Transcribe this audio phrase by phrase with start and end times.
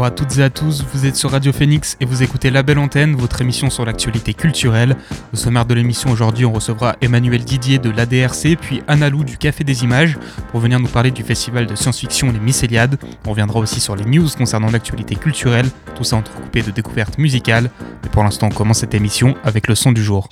[0.00, 2.62] Bonjour à toutes et à tous, vous êtes sur Radio Phoenix et vous écoutez La
[2.62, 4.96] Belle Antenne, votre émission sur l'actualité culturelle.
[5.34, 9.36] Au sommaire de l'émission aujourd'hui, on recevra Emmanuel Didier de l'ADRC, puis Anna Lou du
[9.36, 10.16] Café des Images
[10.52, 12.96] pour venir nous parler du festival de science-fiction Les Mycéliades.
[13.26, 17.70] On reviendra aussi sur les news concernant l'actualité culturelle, tout ça entrecoupé de découvertes musicales.
[18.02, 20.30] Mais pour l'instant, on commence cette émission avec le son du jour.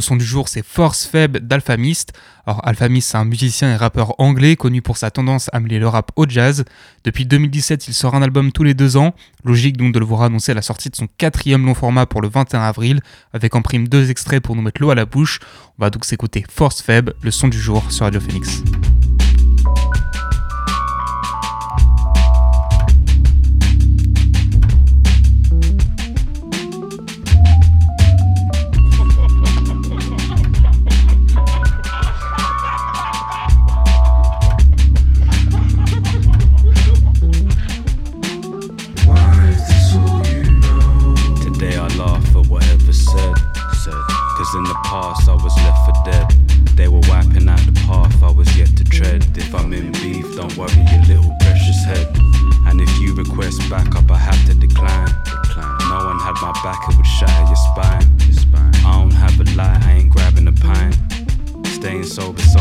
[0.00, 2.14] Le son du jour, c'est Force Feb d'Alphamist.
[2.46, 5.88] Alors, Alphamist, c'est un musicien et rappeur anglais connu pour sa tendance à mêler le
[5.88, 6.64] rap au jazz.
[7.04, 9.14] Depuis 2017, il sort un album tous les deux ans.
[9.44, 12.28] Logique donc de le voir annoncer la sortie de son quatrième long format pour le
[12.28, 13.00] 21 avril,
[13.34, 15.38] avec en prime deux extraits pour nous mettre l'eau à la bouche.
[15.78, 18.62] On va donc s'écouter Force Feb, le son du jour sur Radio Phoenix.
[49.52, 52.06] If I'm in beef, don't worry your little precious head.
[52.68, 55.10] And if you request backup, I have to decline.
[55.90, 58.06] No one had my back, it would shatter your spine.
[58.20, 58.72] Your spine.
[58.86, 60.96] I don't have a light, I ain't grabbing a pint.
[61.66, 62.59] Staying sober, so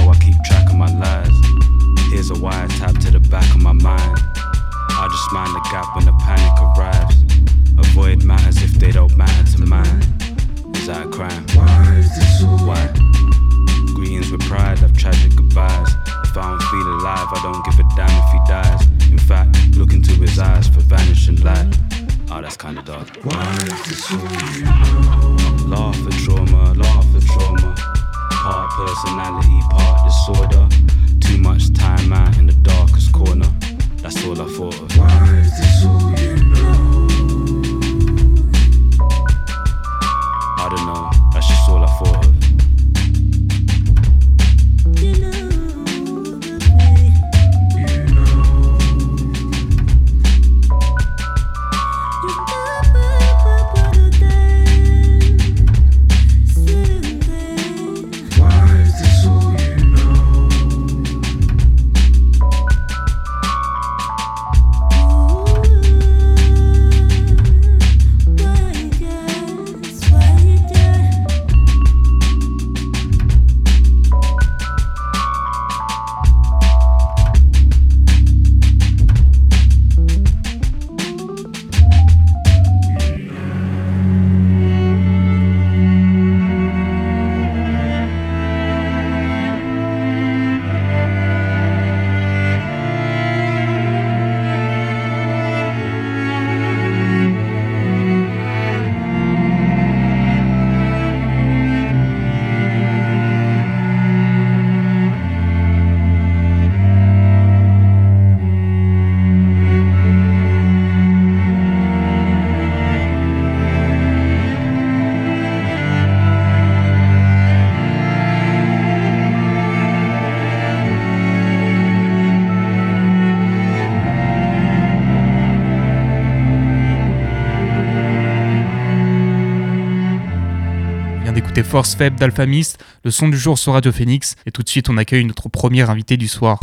[131.70, 134.98] Force Feb d'Alphamist, le son du jour sur Radio Phoenix, et tout de suite on
[134.98, 136.60] accueille notre premier invité du soir.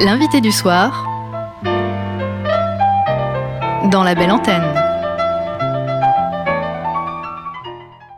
[0.00, 1.04] L'invité du soir
[3.90, 4.62] dans La Belle Antenne.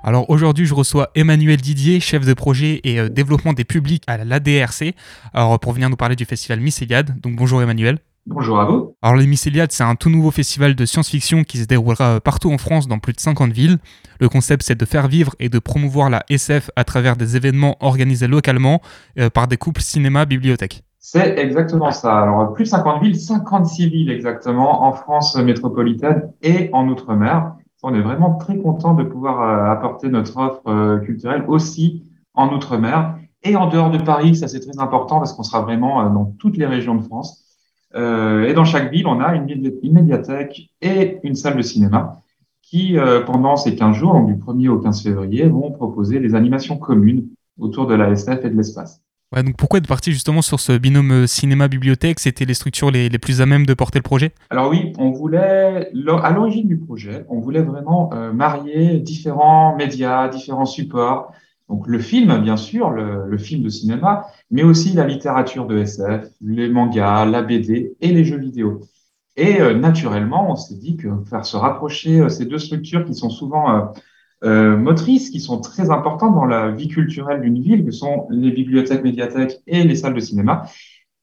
[0.04, 4.18] Alors aujourd'hui, je reçois Emmanuel Didier, chef de projet et euh, développement des publics à
[4.18, 4.94] l'ADRC,
[5.34, 7.20] alors pour venir nous parler du festival Mycéliade.
[7.20, 7.98] Donc bonjour Emmanuel.
[8.30, 8.94] Bonjour à vous.
[9.00, 12.50] Alors les Mycéliades, c'est un tout nouveau festival de science-fiction qui se déroulera euh, partout
[12.50, 13.78] en France dans plus de 50 villes.
[14.20, 17.76] Le concept, c'est de faire vivre et de promouvoir la SF à travers des événements
[17.80, 18.82] organisés localement
[19.18, 20.82] euh, par des couples cinéma-bibliothèque.
[20.98, 22.18] C'est exactement ça.
[22.18, 27.54] Alors, plus de 50 villes, 56 villes exactement, en France métropolitaine et en Outre-mer.
[27.82, 32.04] On est vraiment très content de pouvoir euh, apporter notre offre culturelle aussi
[32.34, 33.16] en Outre-mer.
[33.42, 36.58] Et en dehors de Paris, ça c'est très important parce qu'on sera vraiment dans toutes
[36.58, 37.47] les régions de France.
[37.94, 39.48] Et dans chaque ville, on a une,
[39.82, 42.22] une médiathèque et une salle de cinéma
[42.62, 42.96] qui,
[43.26, 47.28] pendant ces 15 jours, donc du 1er au 15 février, vont proposer des animations communes
[47.58, 49.00] autour de la SF et de l'espace.
[49.34, 53.10] Ouais, donc pourquoi être parti justement sur ce binôme euh, cinéma-bibliothèque C'était les structures les,
[53.10, 54.32] les, plus à même de porter le projet?
[54.48, 55.90] Alors oui, on voulait,
[56.22, 61.32] à l'origine du projet, on voulait vraiment euh, marier différents médias, différents supports.
[61.68, 66.28] Donc le film, bien sûr, le, film de cinéma, mais aussi la littérature de SF,
[66.40, 68.80] les mangas, la BD et les jeux vidéo.
[69.36, 73.30] Et euh, naturellement, on s'est dit que faire se rapprocher ces deux structures qui sont
[73.30, 73.92] souvent
[74.44, 78.52] euh, motrices qui sont très importantes dans la vie culturelle d'une ville, que sont les
[78.52, 80.64] bibliothèques, médiathèques et les salles de cinéma,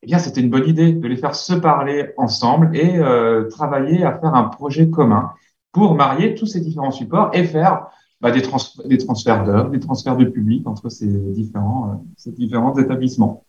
[0.02, 4.04] eh bien, c'était une bonne idée de les faire se parler ensemble et euh, travailler
[4.04, 5.32] à faire un projet commun
[5.72, 7.88] pour marier tous ces différents supports et faire
[8.26, 12.32] bah, des, trans des transferts d'œuvres, des transferts de public entre ces différents, euh, ces
[12.32, 13.44] différents établissements.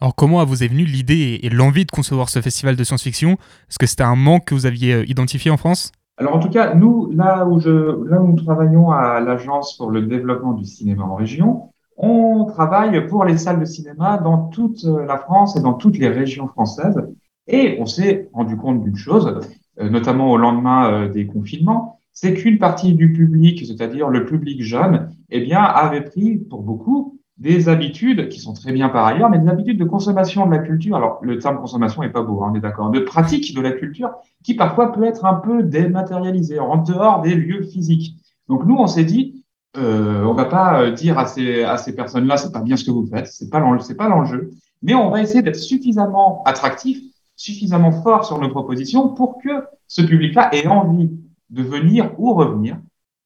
[0.00, 3.32] Alors comment vous est venue l'idée et l'envie de concevoir ce festival de science-fiction?
[3.68, 5.92] Est-ce que c'était un manque que vous aviez euh, identifié en France?
[6.18, 9.90] Alors en tout cas, nous, là où, je, là où nous travaillons à l'Agence pour
[9.90, 14.82] le développement du cinéma en région, on travaille pour les salles de cinéma dans toute
[14.84, 17.00] la France et dans toutes les régions françaises.
[17.46, 19.40] Et on s'est rendu compte d'une chose,
[19.80, 24.62] euh, notamment au lendemain euh, des confinements, c'est qu'une partie du public, c'est-à-dire le public
[24.62, 29.28] jeune, eh bien, avait pris pour beaucoup des habitudes qui sont très bien par ailleurs,
[29.28, 30.96] mais des habitudes de consommation de la culture.
[30.96, 32.88] Alors, le terme consommation est pas beau, hein, on est d'accord.
[32.90, 37.34] De pratique de la culture qui parfois peut être un peu dématérialisée, en dehors des
[37.34, 38.14] lieux physiques.
[38.48, 39.44] Donc, nous, on s'est dit,
[39.76, 42.84] euh, on va pas euh, dire à ces, à ces personnes-là, c'est pas bien ce
[42.84, 46.98] que vous faites, c'est pas l'enjeu, mais on va essayer d'être suffisamment attractif,
[47.36, 49.50] suffisamment fort sur nos propositions pour que
[49.86, 51.10] ce public-là ait envie
[51.50, 52.78] de venir ou revenir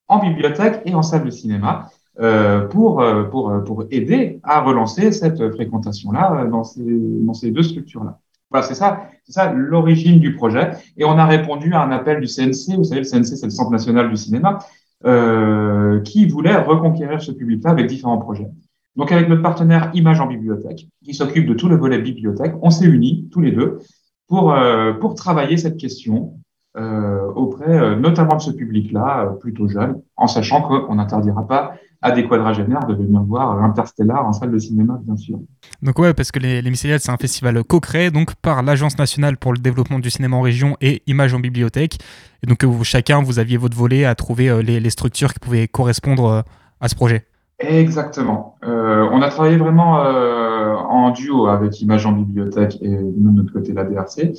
[0.08, 4.60] en bibliothèque et en salle de cinéma euh, pour, euh, pour, euh, pour aider à
[4.60, 8.18] relancer cette fréquentation-là dans ces, dans ces deux structures-là.
[8.50, 10.72] Voilà, c'est ça, c'est ça l'origine du projet.
[10.96, 12.76] Et on a répondu à un appel du CNC.
[12.76, 14.58] Vous savez, le CNC, c'est le Centre national du cinéma,
[15.04, 18.48] euh, qui voulait reconquérir ce public-là avec différents projets.
[18.96, 22.70] Donc, avec notre partenaire Image en bibliothèque, qui s'occupe de tout le volet bibliothèque, on
[22.70, 23.78] s'est unis tous les deux
[24.26, 26.34] pour euh, pour travailler cette question
[26.76, 32.86] auprès, notamment de ce public-là, plutôt jeune, en sachant qu'on n'interdira pas à des quadragénaires
[32.86, 35.38] de venir voir Interstellar en salle de cinéma, bien sûr.
[35.82, 39.52] Donc ouais, parce que les, les c'est un festival co-créé donc par l'Agence nationale pour
[39.52, 41.98] le développement du cinéma en région et Images en bibliothèque.
[42.42, 45.40] Et donc vous, chacun, vous aviez votre volet à trouver euh, les, les, structures qui
[45.40, 46.42] pouvaient correspondre euh,
[46.80, 47.26] à ce projet.
[47.60, 48.56] Exactement.
[48.64, 53.36] Euh, on a travaillé vraiment euh, en duo avec Images en bibliothèque et nous de
[53.36, 54.32] notre côté la DRC.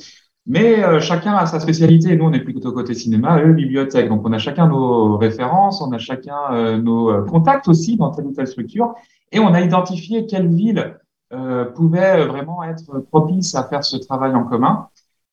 [0.46, 2.16] Mais euh, chacun a sa spécialité.
[2.16, 4.08] Nous, on est plutôt côté cinéma, eux, bibliothèque.
[4.08, 8.10] Donc, on a chacun nos références, on a chacun euh, nos euh, contacts aussi dans
[8.10, 8.94] telle ou telle structure.
[9.30, 10.98] Et on a identifié quelle ville
[11.74, 14.88] pouvait vraiment être propice à faire ce travail en commun.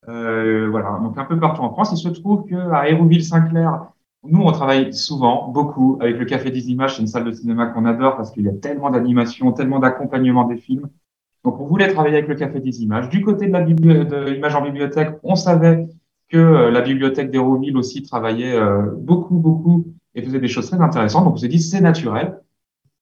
[0.07, 1.91] voilà, donc un peu partout en France.
[1.91, 3.87] Il se trouve qu'à Hérouville-Saint-Clair,
[4.23, 6.95] nous, on travaille souvent, beaucoup, avec le Café des Images.
[6.95, 10.45] C'est une salle de cinéma qu'on adore parce qu'il y a tellement d'animation, tellement d'accompagnement
[10.45, 10.89] des films.
[11.45, 13.09] Donc, on voulait travailler avec le Café des Images.
[13.09, 15.87] Du côté de la de en bibliothèque, on savait
[16.29, 20.79] que euh, la bibliothèque d'Hérouville aussi travaillait euh, beaucoup, beaucoup et faisait des choses très
[20.79, 21.23] intéressantes.
[21.23, 22.39] Donc, on s'est dit, c'est naturel,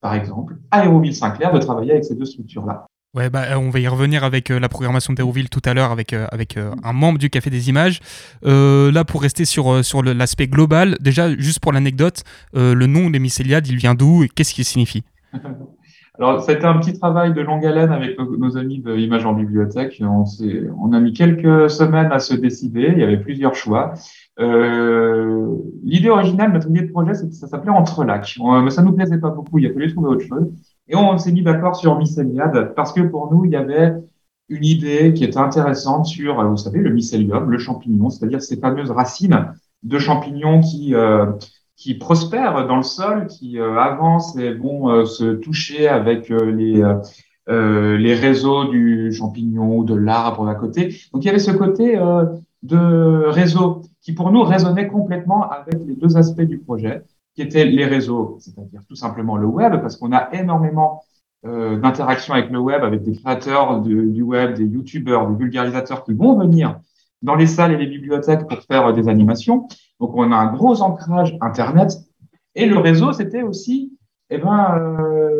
[0.02, 2.86] par exemple, à Hérouville-Saint-Clair, de travailler avec ces deux structures-là.
[3.16, 6.14] Ouais, bah, on va y revenir avec euh, la programmation d'Hérouville tout à l'heure avec,
[6.14, 8.02] avec un membre du Café des Images.
[8.44, 13.68] là, pour rester sur, sur l'aspect global, déjà, juste pour l'anecdote, le nom des mycéliades,
[13.68, 14.24] il vient d'où?
[14.24, 15.04] Et qu'est-ce qu'il signifie?
[16.20, 19.26] Alors, ça a été un petit travail de longue haleine avec nos, amis de Images
[19.26, 20.02] en bibliothèque.
[20.02, 20.24] On,
[20.82, 22.90] on a mis quelques semaines à se décider.
[22.92, 23.94] Il y avait plusieurs choix.
[24.40, 28.36] Euh, l'idée originale, notre idée de projet, ça s'appelait Entrelac.
[28.64, 29.60] Mais ça nous plaisait pas beaucoup.
[29.60, 30.52] Il a fallu trouver autre chose.
[30.88, 33.94] Et on s'est mis d'accord sur mycéliade parce que pour nous, il y avait
[34.50, 38.92] une idée qui était intéressante sur, vous savez, le mycélium, le champignon, c'est-à-dire ces fameuses
[38.92, 39.52] racines
[39.84, 41.28] de champignons qui euh,
[41.78, 46.52] qui prospèrent dans le sol, qui euh, avancent et vont euh, se toucher avec euh,
[46.52, 46.84] les,
[47.48, 50.94] les réseaux du champignon ou de l'arbre à côté.
[51.14, 51.98] Donc il y avait ce côté
[52.64, 57.04] de réseau qui pour nous résonnait complètement avec les deux aspects du projet,
[57.36, 61.04] qui étaient les réseaux, c'est-à-dire tout simplement le web, parce qu'on a énormément
[61.46, 66.14] euh, d'interactions avec le web, avec des créateurs du web, des youtubeurs, des vulgarisateurs qui
[66.14, 66.80] vont venir
[67.22, 69.68] dans les salles et les bibliothèques pour faire des animations.
[70.00, 71.98] Donc, on a un gros ancrage Internet.
[72.56, 73.98] Et le réseau, c'était aussi,
[74.30, 75.40] eh ben, euh,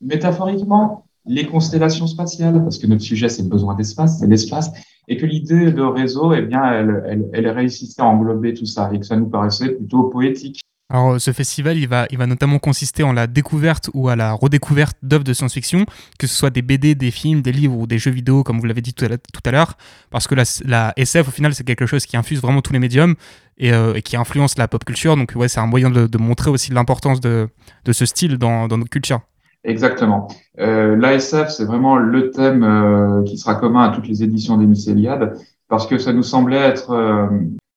[0.00, 4.70] métaphoriquement, les constellations spatiales, parce que notre sujet, c'est le besoin d'espace, c'est l'espace,
[5.08, 8.90] et que l'idée de réseau, eh bien, elle, elle, elle réussissait à englober tout ça,
[8.92, 10.60] et que ça nous paraissait plutôt poétique.
[10.88, 14.96] Alors, euh, ce festival, il va, notamment consister en la découverte ou à la redécouverte
[15.02, 15.84] d'œuvres de science-fiction,
[16.18, 18.66] que ce soit des BD, des films, des livres ou des jeux vidéo, comme vous
[18.66, 19.74] l'avez dit tout à l'heure,
[20.10, 23.16] parce que la, SF, au final, c'est quelque chose qui infuse vraiment tous les médiums
[23.58, 25.16] et, euh, qui influence la pop culture.
[25.16, 27.48] Donc, ouais, c'est un moyen de, montrer aussi l'importance de,
[27.90, 29.20] ce style dans, notre culture.
[29.64, 30.28] Exactement.
[30.60, 34.66] Euh, L'ASF, c'est vraiment le thème euh, qui sera commun à toutes les éditions des
[35.68, 36.92] parce que ça nous semblait être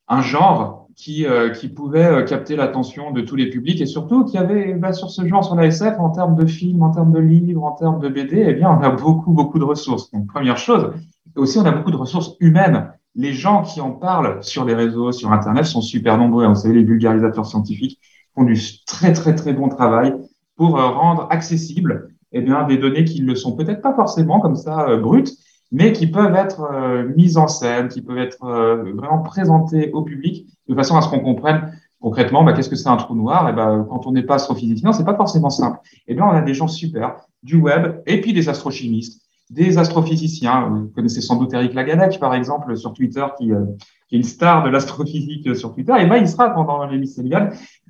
[0.07, 4.25] un genre qui, euh, qui pouvait euh, capter l'attention de tous les publics et surtout
[4.25, 6.91] qu'il y avait bah, sur ce genre sur la SF en termes de films, en
[6.91, 10.11] termes de livres, en termes de BD, eh bien on a beaucoup beaucoup de ressources.
[10.11, 10.91] Donc première chose,
[11.37, 12.91] aussi on a beaucoup de ressources humaines.
[13.15, 16.45] Les gens qui en parlent sur les réseaux, sur Internet sont super nombreux.
[16.45, 17.97] Vous savez, les vulgarisateurs scientifiques
[18.35, 20.13] font du très très très bon travail
[20.57, 24.41] pour euh, rendre accessibles eh bien des données qui ne le sont peut-être pas forcément
[24.41, 25.31] comme ça brutes,
[25.71, 30.03] mais qui peuvent être euh, mises en scène, qui peuvent être euh, vraiment présentées au
[30.03, 31.71] public de façon à ce qu'on comprenne
[32.01, 33.49] concrètement bah, qu'est-ce que c'est un trou noir.
[33.49, 35.79] Et ben quand on n'est pas astrophysicien, c'est pas forcément simple.
[36.07, 40.67] Et bien, on a des gens super du web et puis des astrochimistes, des astrophysiciens.
[40.69, 43.65] Vous connaissez sans doute Eric Lagadec, par exemple, sur Twitter, qui, euh,
[44.11, 45.93] est une star de l'astrophysique sur Twitter.
[45.99, 47.23] Et ben, il sera pendant l'émission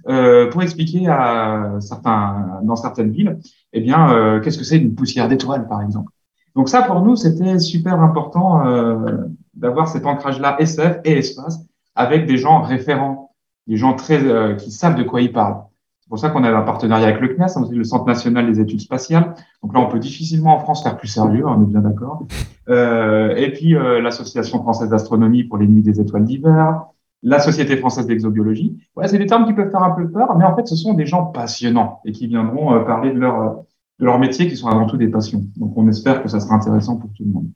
[0.07, 3.39] euh, pour expliquer à certains, dans certaines villes,
[3.73, 6.11] eh bien, euh, qu'est-ce que c'est une poussière d'étoiles, par exemple.
[6.59, 9.15] Donc ça, pour nous, c'était super important euh,
[9.53, 11.57] d'avoir cet ancrage-là SF et espace
[11.95, 13.31] avec des gens référents,
[13.65, 15.61] des gens très euh, qui savent de quoi ils parlent.
[16.01, 18.81] C'est pour ça qu'on a un partenariat avec le CNES, le Centre national des études
[18.81, 19.35] spatiales.
[19.63, 22.27] Donc là, on peut difficilement en France faire plus sérieux, on est bien d'accord.
[22.67, 26.87] Euh, et puis euh, l'Association française d'astronomie pour les nuits des étoiles d'hiver,
[27.23, 28.77] la Société française d'exobiologie.
[28.97, 30.93] Ouais, c'est des termes qui peuvent faire un peu peur, mais en fait, ce sont
[30.93, 33.63] des gens passionnants et qui viendront euh, parler de leur
[33.99, 35.43] de leur métier qui sont avant tout des passions.
[35.57, 37.49] Donc on espère que ça sera intéressant pour tout le monde.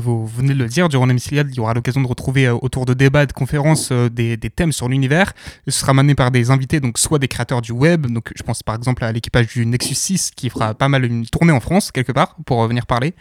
[0.00, 2.86] vous, venez de le dire, durant l'hémisphériade, il y aura l'occasion de retrouver euh, autour
[2.86, 5.32] de débats de conférences euh, des, thèmes sur l'univers.
[5.66, 8.62] Ce sera mené par des invités, donc soit des créateurs du web, donc je pense
[8.62, 11.90] par exemple à l'équipage du Nexus 6 qui fera pas mal une tournée en France
[11.90, 13.14] quelque part pour venir parler.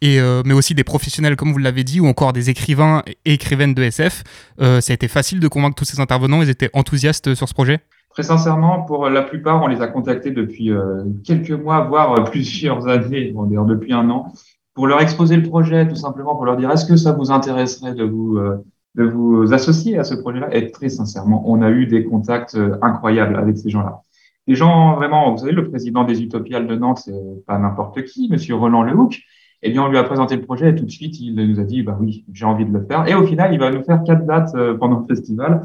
[0.00, 3.34] Et, euh, mais aussi des professionnels, comme vous l'avez dit, ou encore des écrivains et
[3.34, 4.24] écrivaines de SF.
[4.58, 7.78] ça a été facile de convaincre tous ces intervenants, ils étaient enthousiastes sur ce projet?
[8.12, 12.24] Très sincèrement, pour la plupart, on les a contactés depuis euh, quelques mois, voire euh,
[12.30, 14.32] plusieurs années, d'ailleurs depuis un an,
[14.74, 17.94] pour leur exposer le projet, tout simplement pour leur dire est-ce que ça vous intéresserait
[17.94, 18.62] de vous euh,
[18.94, 20.54] de vous associer à ce projet-là?
[20.54, 24.02] Et très sincèrement, on a eu des contacts incroyables avec ces gens-là.
[24.46, 28.28] Des gens vraiment, vous savez, le président des Utopiales de Nantes, c'est pas n'importe qui,
[28.30, 29.22] Monsieur Roland Lehoucq.
[29.62, 31.64] Eh bien, on lui a présenté le projet et tout de suite, il nous a
[31.64, 33.08] dit, bah oui, j'ai envie de le faire.
[33.08, 35.62] Et au final, il va nous faire quatre dates pendant le festival.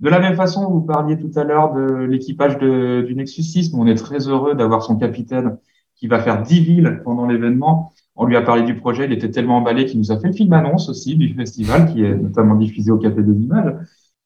[0.00, 3.74] De la même façon, vous parliez tout à l'heure de l'équipage du Nexus 6.
[3.74, 5.58] On est très heureux d'avoir son capitaine
[5.94, 7.92] qui va faire 10 villes pendant l'événement.
[8.16, 10.32] On lui a parlé du projet, il était tellement emballé qu'il nous a fait le
[10.32, 13.74] film annonce aussi du festival, qui est notamment diffusé au Café des Images.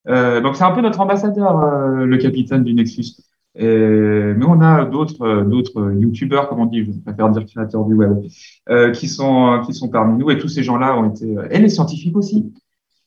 [0.06, 3.16] Euh, donc c'est un peu notre ambassadeur, euh, le capitaine du Nexus.
[3.56, 7.94] Et, mais on a d'autres d'autres youtubeurs, comme on dit, je préfère dire créateurs du
[7.94, 8.18] web,
[8.68, 10.30] euh, qui sont qui sont parmi nous.
[10.30, 12.52] Et tous ces gens-là ont été et les scientifiques aussi.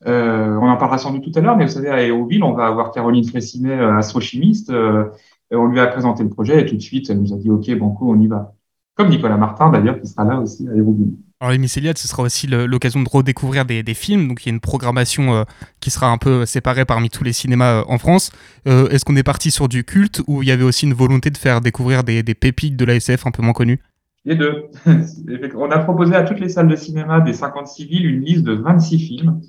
[0.05, 2.53] Euh, on en parlera sans doute tout à l'heure, mais vous savez, à Aéroville, on
[2.53, 4.69] va avoir Caroline Fressinet, euh, astrochimiste.
[4.69, 5.05] Euh,
[5.51, 7.71] on lui a présenté le projet et tout de suite, elle nous a dit OK,
[7.77, 8.53] banco, on y va.
[8.95, 11.13] Comme Nicolas Martin, d'ailleurs, qui sera là aussi à Aéroville.
[11.39, 14.53] Alors les Mycéliades, ce sera aussi l'occasion de redécouvrir des, films, donc il y a
[14.55, 15.45] une programmation
[15.79, 18.31] qui sera un peu séparée parmi tous les cinémas en France.
[18.65, 21.37] Est-ce qu'on est parti sur du culte ou il y avait aussi une volonté de
[21.37, 23.79] faire découvrir des, des pépites de l'ASF un peu moins connues?
[24.25, 24.63] Les deux.
[25.55, 28.53] On a proposé à toutes les salles de cinéma des 56 villes une liste de
[28.53, 29.41] 26 films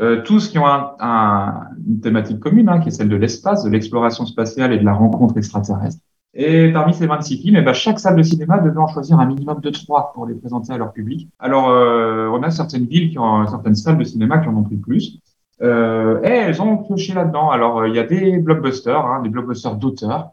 [0.00, 3.70] euh, tous qui ont un, une thématique commune, hein, qui est celle de l'espace, de
[3.70, 6.00] l'exploration spatiale et de la rencontre extraterrestre.
[6.32, 9.26] Et parmi ces 26 films, eh ben, chaque salle de cinéma devait en choisir un
[9.26, 11.28] minimum de trois pour les présenter à leur public.
[11.38, 14.62] Alors, euh, on a certaines villes qui ont certaines salles de cinéma qui en ont
[14.62, 15.18] pris plus.
[15.60, 17.50] Euh, et elles ont pioché là-dedans.
[17.50, 20.30] Alors, il y a des blockbusters, hein, des blockbusters d'auteurs,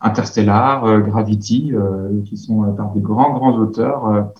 [0.00, 1.72] Interstellar, Gravity,
[2.24, 4.30] qui sont par des grands, grands auteurs.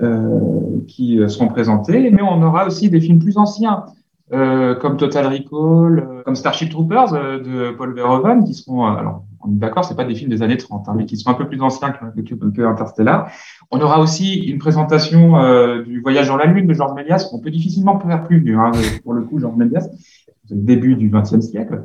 [0.00, 3.84] Euh, qui euh, seront présentés, mais on aura aussi des films plus anciens,
[4.32, 9.58] euh, comme Total Recall, comme Starship Troopers de Paul Verhoeven, qui seront, alors on est
[9.58, 11.60] d'accord, c'est pas des films des années 30, hein, mais qui sont un peu plus
[11.60, 13.30] anciens que, que, que Interstellar.
[13.70, 15.32] On aura aussi une présentation
[15.82, 18.72] du Voyage dans la Lune de Georges Méliès, qu'on peut difficilement faire plus vieux, hein,
[19.04, 19.90] pour le coup, Georges Méliès,
[20.50, 21.82] début du XXe siècle.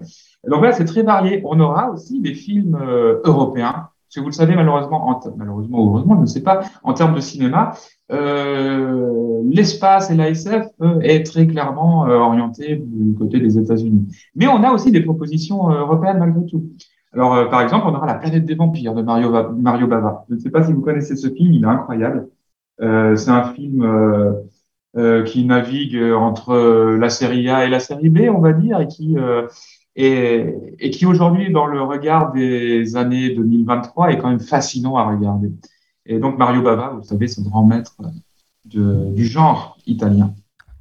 [0.47, 1.41] Donc voilà, c'est très varié.
[1.43, 2.79] On aura aussi des films
[3.25, 7.15] européens, que vous le savez, malheureusement, malheureusement ou heureusement, je ne sais pas, en termes
[7.15, 7.73] de cinéma,
[8.11, 10.67] euh, l'espace et l'ASF
[11.01, 14.07] est très clairement euh, orienté du côté des États-Unis.
[14.35, 16.69] Mais on a aussi des propositions euh, européennes malgré tout.
[17.13, 20.25] Alors, euh, par exemple, on aura La planète des vampires de Mario, Mario Bava.
[20.29, 22.27] Je ne sais pas si vous connaissez ce film, il est incroyable.
[22.79, 23.85] c'est un film
[25.25, 26.55] qui navigue entre
[26.99, 29.15] la série A et la série B, on va dire, et qui
[29.97, 35.09] et, et qui aujourd'hui, dans le regard des années 2023, est quand même fascinant à
[35.09, 35.51] regarder.
[36.05, 37.95] Et donc Mario Bava, vous savez, le grand maître
[38.65, 40.33] de, du genre italien.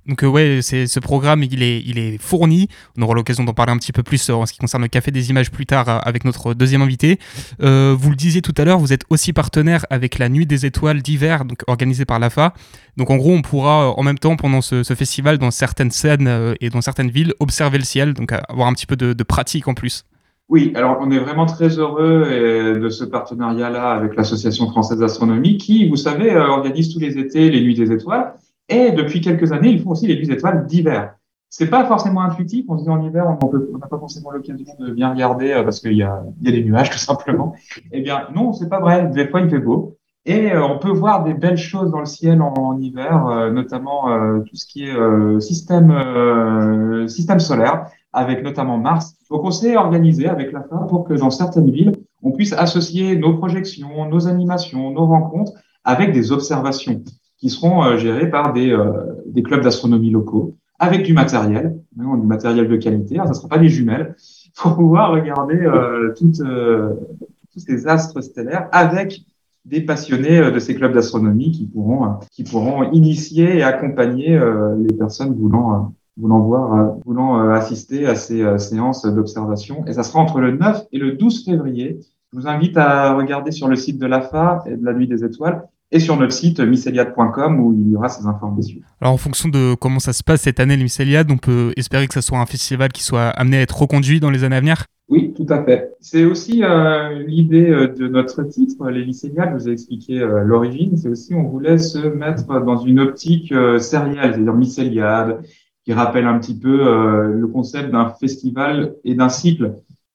[0.07, 2.69] Donc euh, ouais, c'est ce programme, il est, il est fourni.
[2.97, 4.89] On aura l'occasion d'en parler un petit peu plus euh, en ce qui concerne le
[4.89, 7.19] Café des Images plus tard euh, avec notre deuxième invité.
[7.59, 11.03] Vous le disiez tout à l'heure, vous êtes aussi partenaire avec la Nuit des Étoiles
[11.03, 12.55] d'hiver, donc organisée par l'AFA.
[12.97, 16.71] Donc en gros, on pourra en même temps pendant ce, festival, dans certaines scènes et
[16.71, 19.75] dans certaines villes, observer le ciel, donc avoir un petit peu de, de pratique en
[19.75, 20.05] plus.
[20.49, 25.89] Oui, alors on est vraiment très heureux de ce partenariat-là avec l'Association française d'astronomie qui,
[25.89, 28.33] vous savez, organise tous les étés les Nuits des Étoiles.
[28.69, 31.15] Et depuis quelques années, ils font aussi les Nuits des Étoiles d'hiver.
[31.49, 32.67] C'est pas forcément intuitif.
[32.69, 35.81] On se dit en hiver, on n'a pas forcément l'occasion de bien regarder euh, parce
[35.81, 37.55] qu'il y a, y a des nuages tout simplement.
[37.93, 39.09] Eh bien, non, c'est pas vrai.
[39.09, 39.97] Des fois, il fait beau.
[40.25, 44.09] Et euh, on peut voir des belles choses dans le ciel en, hiver, euh, notamment
[44.43, 49.15] tout ce qui est système, système solaire, avec notamment Mars.
[49.31, 51.93] Donc, on s'est organisé avec la FA pour que dans certaines villes,
[52.23, 55.53] on puisse associer nos projections, nos animations, nos rencontres
[55.85, 57.03] avec des observations
[57.39, 58.93] qui seront euh, gérées par des, euh,
[59.27, 63.15] des clubs d'astronomie locaux avec du matériel, hein, du matériel de qualité.
[63.15, 64.15] Alors, ça ne sera pas des jumelles
[64.57, 66.95] pour pouvoir regarder euh, toutes, euh,
[67.53, 69.23] tous ces astres stellaires avec
[69.65, 74.39] des passionnés euh, de ces clubs d'astronomie qui pourront, qui pourront initier et accompagner
[74.79, 79.85] les personnes voulant, voulant voir, voulant assister à ces séances d'observation.
[79.87, 81.99] Et ça sera entre le 9 et le 12 février.
[82.33, 85.25] Je vous invite à regarder sur le site de l'AFA et de la Nuit des
[85.25, 88.81] Étoiles et sur notre site myceliade.com où il y aura ces informations.
[89.01, 92.15] Alors en fonction de comment ça se passe cette année, l'Hémiscéliade, on peut espérer que
[92.15, 94.85] ça soit un festival qui soit amené à être reconduit dans les années à venir?
[95.09, 95.93] Oui, tout à fait.
[96.01, 100.43] C'est aussi euh, l'idée euh, de notre titre, les lycéniales, je vous ai expliqué euh,
[100.43, 105.43] l'origine, c'est aussi on voulait se mettre dans une optique euh, sérielle, c'est-à-dire mycéliade,
[105.85, 109.75] qui rappelle un petit peu euh, le concept d'un festival et d'un cycle,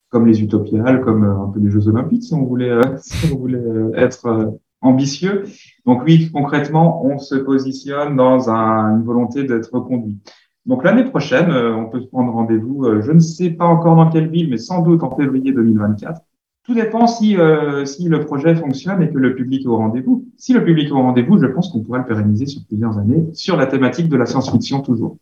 [0.09, 3.31] comme les utopiales, comme euh, un peu les Jeux Olympiques, si on voulait, euh, si
[3.31, 4.47] on voulait euh, être euh,
[4.81, 5.43] ambitieux.
[5.85, 10.17] Donc oui, concrètement, on se positionne dans un- une volonté d'être conduit.
[10.65, 13.95] Donc l'année prochaine, euh, on peut se prendre rendez-vous, euh, je ne sais pas encore
[13.95, 16.21] dans quelle ville, mais sans doute en février 2024.
[16.63, 20.27] Tout dépend si, euh, si le projet fonctionne et que le public est au rendez-vous.
[20.37, 23.25] Si le public est au rendez-vous, je pense qu'on pourra le pérenniser sur plusieurs années,
[23.33, 25.17] sur la thématique de la science-fiction toujours.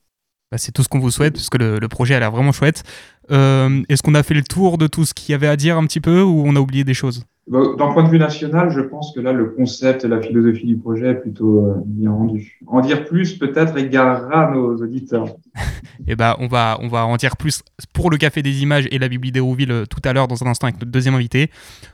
[0.52, 2.84] Bah, c'est tout ce qu'on vous souhaite, parce que le, projet a l'air vraiment chouette.
[3.30, 5.86] Est-ce qu'on a fait le tour de tout ce qu'il y avait à dire un
[5.86, 7.24] petit peu, ou on a oublié des choses?
[7.50, 10.78] D'un point de vue national, je pense que là, le concept et la philosophie du
[10.78, 12.60] projet est plutôt euh, bien rendu.
[12.68, 15.26] En dire plus, peut-être, égarera nos auditeurs.
[16.08, 19.00] Et bah, on va, on va en dire plus pour le Café des Images et
[19.00, 21.50] la Bibliothèque d'Hérouville euh, tout à l'heure, dans un instant, avec notre deuxième invité.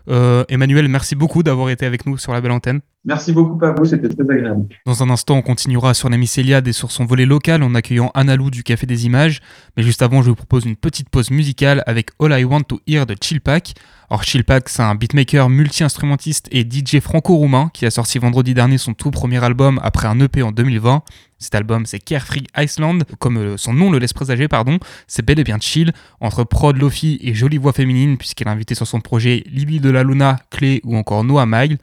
[0.10, 2.82] Euh, Emmanuel, merci beaucoup d'avoir été avec nous sur la belle antenne.
[3.06, 4.66] Merci beaucoup à vous, c'était très agréable.
[4.88, 8.10] Dans un instant, on continuera sur la Mycéliade et sur son volet local en accueillant
[8.16, 9.42] Analou du Café des Images.
[9.78, 12.82] Mais juste avant, je vous propose une petite pause musicale avec All I Want to
[12.88, 13.76] Hear de Chillpack.
[14.10, 18.94] Alors Chillpack, c'est un beatmaker multi-instrumentiste et DJ franco-roumain qui a sorti vendredi dernier son
[18.94, 21.04] tout premier album après un EP en 2020.
[21.38, 24.80] Cet album, c'est Carefree Iceland, comme euh, son nom le laisse présager, pardon.
[25.08, 25.92] C'est bel et bien chill,
[26.22, 29.90] entre prod, lofi et jolie voix féminine, puisqu'elle a invité sur son projet Libby de
[29.90, 31.78] la Luna, Clé ou encore Noah Mile.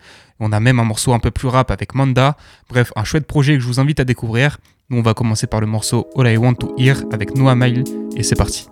[0.44, 2.36] On a même un morceau un peu plus rap avec Manda.
[2.68, 4.58] Bref, un chouette projet que je vous invite à découvrir.
[4.90, 7.84] Nous, on va commencer par le morceau All I Want to Hear avec Noah Mile,
[8.16, 8.66] et c'est parti.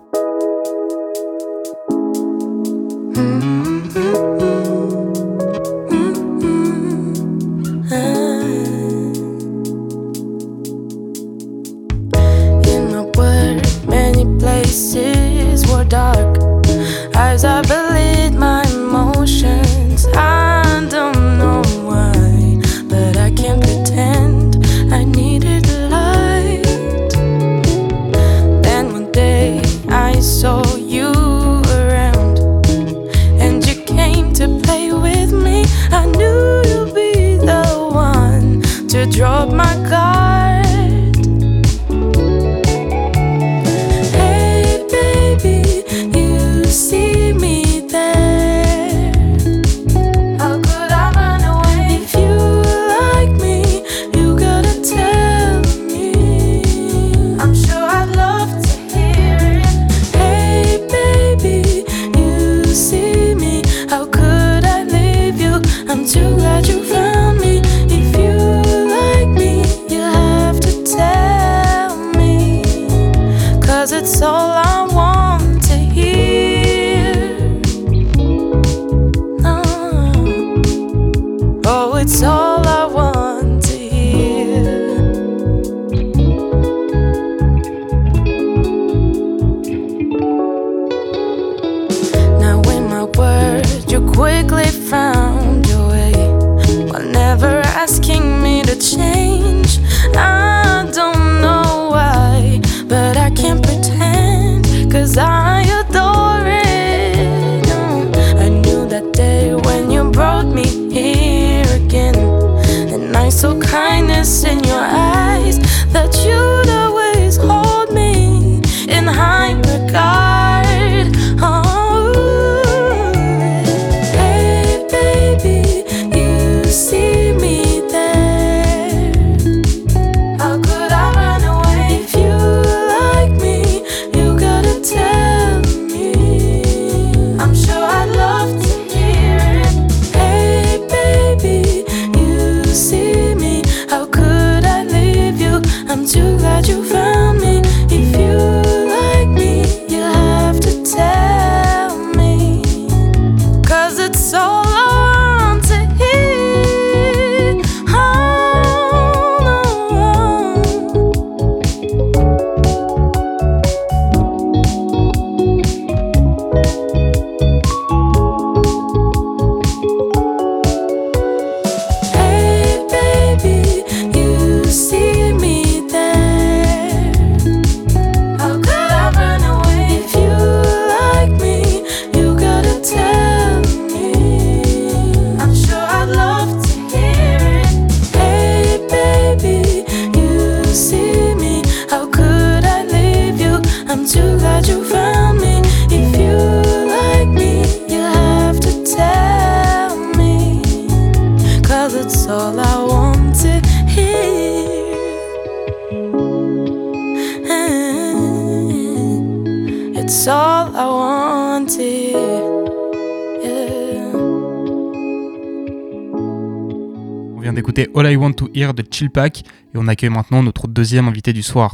[218.53, 221.73] Hear de Chillpack et on accueille maintenant notre deuxième invité du soir.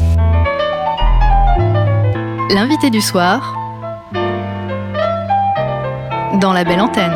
[2.50, 3.54] L'invité du soir
[6.40, 7.14] dans la belle antenne.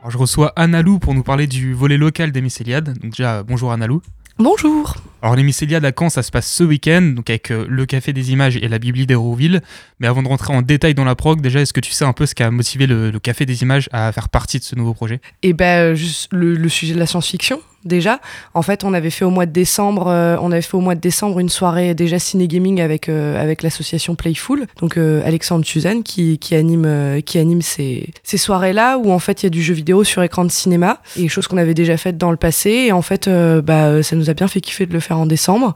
[0.00, 2.98] Alors, je reçois Annalou pour nous parler du volet local des Mycéliades.
[2.98, 4.02] Donc déjà, bonjour Annalou.
[4.38, 4.96] Bonjour.
[5.22, 8.32] Alors les Mycéliades à ça se passe ce week-end, donc avec euh, le Café des
[8.32, 9.60] Images et la Bibli d'Hérouville.
[10.00, 12.12] Mais avant de rentrer en détail dans la prog, déjà, est-ce que tu sais un
[12.12, 14.94] peu ce qui a motivé le, Café des Images à faire partie de ce nouveau
[14.94, 15.20] projet?
[15.44, 18.20] Et ben juste le, le sujet de la science-fiction déjà.
[18.54, 20.94] En fait, on avait fait au mois de décembre, euh, on avait fait au mois
[20.94, 25.64] de décembre une soirée déjà ciné gaming avec euh, avec l'association Playful, donc euh, Alexandre
[25.64, 29.50] Suzanne qui, anime qui anime ces ces soirées là où en fait il y a
[29.50, 32.36] du jeu vidéo sur écran de cinéma et chose qu'on avait déjà faite dans le
[32.36, 35.26] passé et en fait bah ça nous a bien fait kiffer de le faire en
[35.26, 35.74] décembre.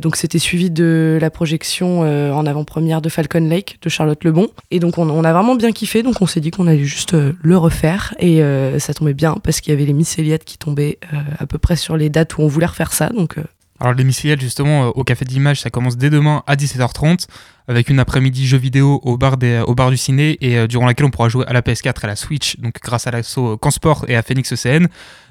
[0.00, 4.80] Donc c'était suivi de la projection en avant-première de Falcon Lake de Charlotte Lebon et
[4.80, 8.14] donc on, a vraiment bien kiffé donc on s'est dit qu'on allait juste le refaire
[8.18, 8.42] et
[8.78, 11.16] ça tombait bien parce qu'il y avait les mycéliades qui tombaient euh,
[11.46, 13.44] à peu près sur les dates où on voulait refaire ça donc euh,
[13.80, 17.26] Alors les Mycéliades, justement, euh, au Café d'Images, ça commence dès demain à 17h30,
[17.68, 21.28] avec une après-midi jeux vidéo au bar, du ciné, et euh, durant laquelle on pourra
[21.28, 24.22] jouer à la PS4 et à la Switch, donc grâce à l'assaut Cansport et à
[24.22, 24.86] Phoenix ECN,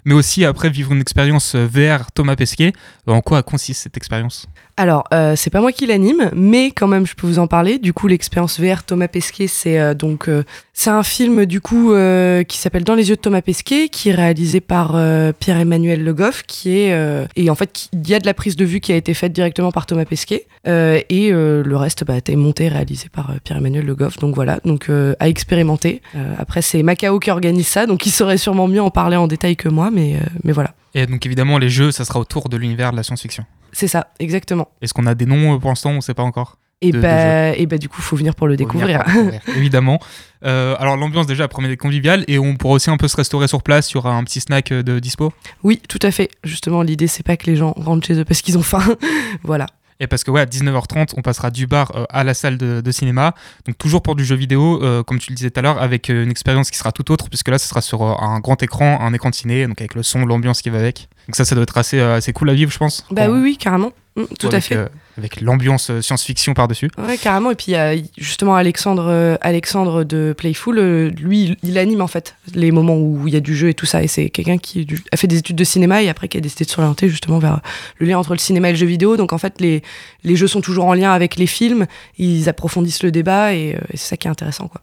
[0.06, 2.74] mais aussi après vivre une expérience euh, VR Thomas Pesquet.
[3.10, 4.48] Euh, En quoi consiste cette expérience?
[4.78, 7.80] Alors, euh, c'est pas moi qui l'anime, mais quand même, je peux vous en parler.
[7.80, 10.44] Du coup, l'expérience VR Thomas Pesquet, c'est euh, donc euh,
[10.74, 14.10] c'est un film du coup euh, qui s'appelle Dans les yeux de Thomas Pesquet, qui
[14.10, 18.14] est réalisé par euh, Pierre-Emmanuel Le Goff, qui est euh, et en fait, il y
[18.14, 21.00] a de la prise de vue qui a été faite directement par Thomas Pesquet, euh,
[21.10, 24.18] et euh, le reste bah, monté, réalisé par euh, Pierre-Emmanuel Le Goff.
[24.18, 26.02] Donc voilà, donc euh, à expérimenter.
[26.16, 29.28] Euh, après, c'est Macao qui organise ça, donc il saurait sûrement mieux en parler en
[29.28, 32.50] détail que moi, mais euh, mais voilà, Et donc évidemment, les jeux, ça sera autour
[32.50, 33.46] de l'univers de la science-fiction.
[33.72, 34.70] c'est ça, exactement.
[34.82, 36.58] Est-ce qu'on a des noms pour l'instant On ne sait pas encore.
[36.82, 39.04] Et de- de bah, et bah du coup, faut venir pour le Faut venir découvrir.
[39.06, 40.00] pour le découvrir, évidemment.
[40.46, 43.48] Euh, alors l'ambiance déjà promet d'être conviviale et on pourra aussi un peu se restaurer
[43.48, 43.90] sur place.
[43.92, 45.32] Il y aura un petit snack de dispo?
[45.64, 46.30] Oui, tout à fait.
[46.44, 48.84] Justement, l'idée, c'est pas que les gens rentrent chez eux parce qu'ils ont faim.
[49.44, 49.68] voilà.
[50.00, 52.82] Et parce que ouais, à 19h30, on passera du bar euh, à la salle de,
[52.82, 53.34] de cinéma.
[53.66, 56.10] Donc toujours pour du jeu vidéo, euh, comme tu le disais tout à l'heure, avec
[56.10, 58.62] euh, une expérience qui sera tout autre, puisque là, ce sera sur euh, un grand
[58.62, 61.08] écran, un écran de ciné, donc avec le son, l'ambiance qui va avec.
[61.28, 63.06] Donc ça, ça doit être assez, assez cool à vivre, je pense.
[63.10, 63.92] Bah oui, oui, carrément.
[64.18, 64.90] Mm, tout à fait.
[65.18, 66.90] Avec l'ambiance euh, science-fiction par-dessus.
[66.98, 67.52] Ouais, carrément.
[67.52, 70.78] Et puis, il y a justement Alexandre, euh, Alexandre de Playful.
[70.80, 73.70] euh, lui, il- il anime en fait les moments où il y a du jeu
[73.70, 74.04] et tout ça.
[74.04, 76.42] Et c'est quelqu'un qui du- a fait des études de cinéma et après qui a
[76.42, 77.62] décidé de s'orienter justement vers
[77.98, 79.16] le lien entre le cinéma et le jeu vidéo.
[79.18, 79.84] Donc en fait, les,
[80.24, 81.86] les jeux sont toujours en lien avec les films.
[82.18, 84.82] Ils approfondissent le débat et, euh, et c'est ça qui est intéressant, quoi.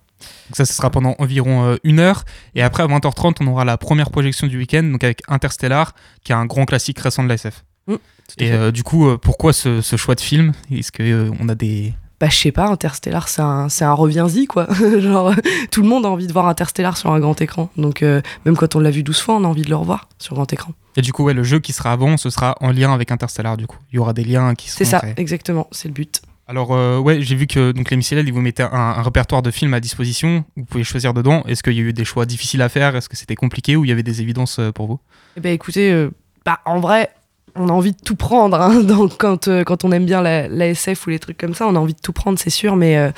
[0.49, 2.25] Donc ça, ce sera pendant environ euh, une heure.
[2.55, 6.31] Et après, à 20h30, on aura la première projection du week-end, donc avec Interstellar, qui
[6.33, 7.65] est un grand classique récent de la SF.
[7.89, 7.93] À
[8.39, 10.53] Et euh, du coup, euh, pourquoi ce, ce choix de film?
[10.71, 14.69] Est-ce qu'on a des bah je sais pas, Interstellar c'est un, un reviens-y quoi.
[15.01, 15.35] Genre
[15.73, 17.69] tout le monde a envie de voir Interstellar sur un grand écran.
[17.77, 20.09] Donc euh, même quand on l'a vu 12 fois, on a envie de le revoir
[20.19, 20.73] sur grand écran.
[20.97, 23.57] Et du coup, ouais, le jeu qui sera avant, ce sera en lien avec Interstellar,
[23.57, 23.79] du coup.
[23.93, 25.15] Il y aura des liens qui seront C'est ça, créés.
[25.17, 26.23] exactement, c'est le but.
[26.47, 29.43] Alors, euh, ouais, j'ai vu que donc, les Michelel, ils vous mettaient un, un répertoire
[29.43, 30.45] de films à disposition.
[30.57, 31.43] Vous pouvez choisir dedans.
[31.49, 32.95] Est-ce qu'il y a eu des choix difficiles à faire?
[32.95, 35.01] Est-ce que c'était compliqué ou il y avait des évidences euh, pour vous?
[35.37, 36.11] Eh ben écoutez, euh,
[36.45, 37.11] bah en vrai,
[37.55, 38.61] on a envie de tout prendre.
[38.61, 41.55] Hein, donc quand, euh, quand on aime bien la, la SF ou les trucs comme
[41.55, 42.77] ça, on a envie de tout prendre, c'est sûr.
[42.77, 43.11] Mais, euh,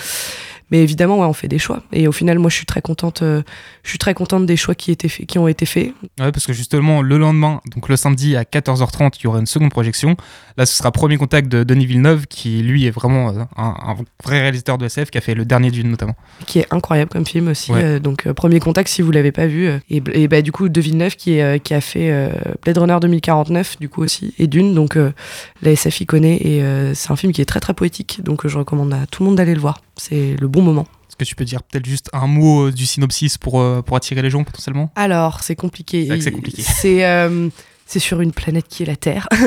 [0.70, 1.82] mais évidemment, ouais, on fait des choix.
[1.92, 3.22] Et au final, moi, je suis très contente.
[3.22, 3.42] euh,
[3.82, 5.92] je suis très contente des choix qui, étaient faits- qui ont été faits.
[6.20, 9.46] Ouais, parce que justement, le lendemain, donc le samedi à 14h30, il y aura une
[9.46, 10.16] seconde projection.
[10.56, 13.96] Là, ce sera Premier Contact de Denis Villeneuve, qui lui est vraiment euh, un, un
[14.24, 16.14] vrai réalisateur de SF, qui a fait le dernier Dune notamment.
[16.46, 17.72] qui est incroyable comme film aussi.
[17.72, 17.82] Ouais.
[17.82, 19.68] euh, donc, premier contact si vous l'avez pas vu.
[19.90, 22.30] et, et bah, du coup, De Villeneuve qui, est, qui a fait
[22.62, 24.74] Blade Runner 2049, du coup aussi, et Dune.
[24.74, 26.36] Donc, la SF, il connaît.
[26.36, 28.20] Et c'est un film qui est très très poétique.
[28.22, 29.80] Donc, je recommande à tout le monde d'aller le voir.
[29.96, 30.86] C'est le bon moment.
[31.08, 33.96] Est-ce que tu peux dire peut-être juste un mot euh, du synopsis pour, euh, pour
[33.96, 34.90] attirer les gens potentiellement?
[34.96, 36.06] Alors, c'est compliqué.
[36.08, 36.62] C'est c'est compliqué.
[36.66, 37.48] C'est euh,
[37.86, 39.28] c'est sur une planète qui est la Terre.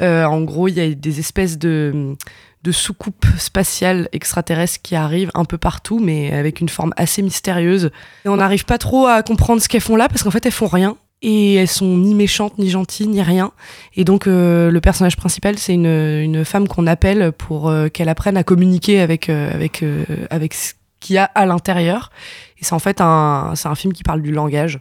[0.00, 2.16] Euh, en gros, il y a des espèces de,
[2.62, 7.90] de soucoupes spatiales extraterrestres qui arrivent un peu partout, mais avec une forme assez mystérieuse.
[8.24, 10.52] Et on n'arrive pas trop à comprendre ce qu'elles font là, parce qu'en fait, elles
[10.52, 10.96] font rien.
[11.22, 13.52] Et elles sont ni méchantes, ni gentilles, ni rien.
[13.94, 18.08] Et donc, euh, le personnage principal, c'est une, une femme qu'on appelle pour euh, qu'elle
[18.08, 19.84] apprenne à communiquer avec, euh, avec,
[20.30, 22.10] avec ce qu'il y a à l'intérieur.
[22.58, 24.80] Et c'est en fait un, c'est un film qui parle du langage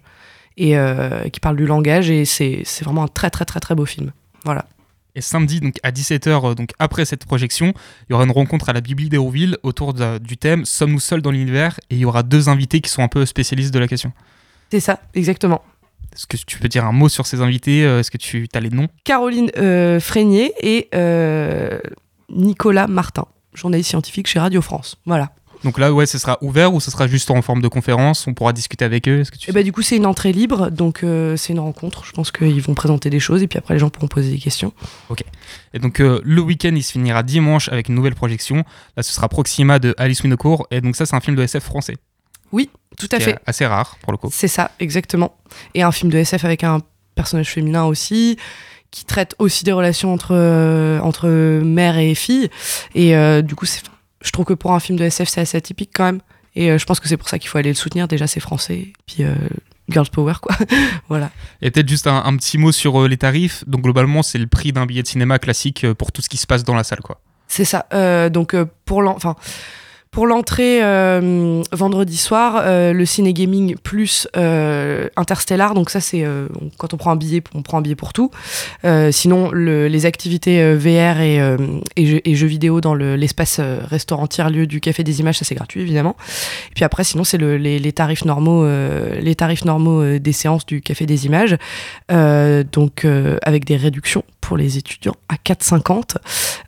[0.58, 0.76] et
[1.32, 4.12] qui parle du langage et c'est c'est vraiment un très très très très beau film.
[4.44, 4.66] Voilà.
[5.16, 7.68] Et samedi, donc à 17h, donc après cette projection,
[8.10, 11.22] il y aura une rencontre à la Bibli d'Hérouville autour de- du thème Sommes-nous seuls
[11.22, 11.80] dans l'univers?
[11.90, 14.12] Et il y aura deux invités qui sont un peu spécialistes de la question.
[14.72, 15.62] C'est ça, exactement.
[16.20, 18.60] Est-ce que tu peux dire un mot sur ces invités Euh, Est-ce que tu as
[18.60, 18.90] les noms?
[19.06, 21.80] Caroline euh, Frénier et euh,
[22.30, 24.98] Nicolas Martin, journaliste scientifique chez Radio France.
[25.06, 25.32] Voilà.
[25.64, 28.28] Donc là, ouais, ce sera ouvert ou ce sera juste en forme de conférence?
[28.28, 30.32] On pourra discuter avec eux Est-ce que tu Et bah du coup c'est une entrée
[30.32, 32.06] libre, donc euh, c'est une rencontre.
[32.06, 34.38] Je pense qu'ils vont présenter des choses et puis après les gens pourront poser des
[34.38, 34.74] questions.
[35.74, 38.64] Et donc euh, le week-end, il se finira dimanche avec une nouvelle projection.
[38.96, 40.68] Là, ce sera Proxima de Alice Winocourt.
[40.72, 41.98] Et donc ça, c'est un film de SF français.
[42.98, 43.38] Tout à fait.
[43.46, 44.30] assez rare pour le coup.
[44.32, 45.38] C'est ça, exactement.
[45.74, 46.82] Et un film de SF avec un
[47.16, 48.38] personnage féminin aussi,
[48.92, 52.50] qui traite aussi des relations entre, euh, entre mère et fille.
[52.96, 53.84] Et euh, du coup, c'est-
[54.22, 56.20] je trouve que pour un film de SF, c'est assez atypique quand même.
[56.56, 58.08] Et euh, je pense que c'est pour ça qu'il faut aller le soutenir.
[58.10, 58.92] Déjà, c'est français.
[59.08, 59.24] Puis
[59.88, 60.56] Girls Power, quoi.
[61.08, 61.30] voilà.
[61.62, 63.64] Et peut-être juste un, un petit mot sur les tarifs.
[63.68, 66.48] Donc globalement, c'est le prix d'un billet de cinéma classique pour tout ce qui se
[66.48, 67.22] passe dans la salle, quoi.
[67.48, 67.86] C'est ça.
[68.30, 69.36] Donc pour l'en- enfin,
[70.12, 75.76] pour l'entrée euh, vendredi soir, euh, le ciné gaming plus euh, Interstellar.
[75.76, 78.32] Donc ça c'est euh, quand on prend un billet, on prend un billet pour tout.
[78.86, 83.58] Euh, sinon le- les activités euh, VR et, jeux, et jeux vidéo dans le- l'espace
[83.60, 86.16] euh, restaurant tiers lieu du Café des Images, ça c'est gratuit évidemment.
[86.72, 90.66] Et puis après sinon c'est le- les, les tarifs normaux, les tarifs normaux des séances
[90.66, 91.56] du Café des Images.
[92.10, 93.06] Donc
[93.44, 96.16] avec des réductions pour les étudiants à 4,50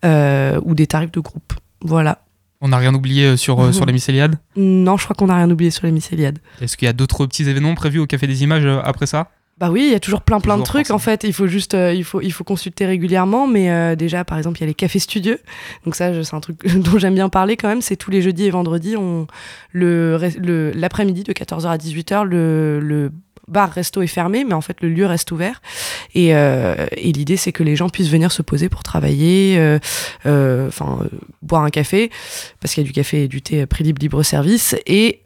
[0.06, 1.54] euh, ou des tarifs de groupe.
[1.84, 2.20] Voilà.
[2.62, 5.36] On n'a rien oublié euh, sur, euh, sur les mycéliades Non, je crois qu'on n'a
[5.36, 6.40] rien oublié sur les mycéliades.
[6.62, 9.30] Est-ce qu'il y a d'autres petits événements prévus au Café des Images euh, après ça?
[9.62, 11.24] Bah oui, il y a toujours plein plein de trucs en fait.
[11.24, 13.46] Il faut juste, euh, il faut, il faut consulter régulièrement.
[13.46, 15.40] Mais euh, déjà, par exemple, il y a les cafés studieux.
[15.86, 17.84] Donc ça, c'est un truc dont j'aime bien parler quand même.
[17.84, 19.28] C'est tous les jeudis et vendredis, on
[19.72, 23.12] le l'après-midi de 14h à 18h, le, le
[23.52, 25.62] bar resto est fermé, mais en fait le lieu reste ouvert.
[26.16, 29.80] Et, euh, et l'idée c'est que les gens puissent venir se poser pour travailler, euh,
[30.26, 31.00] euh, enfin
[31.42, 32.10] boire un café,
[32.60, 35.22] parce qu'il y a du café et du thé prix libre libre service, et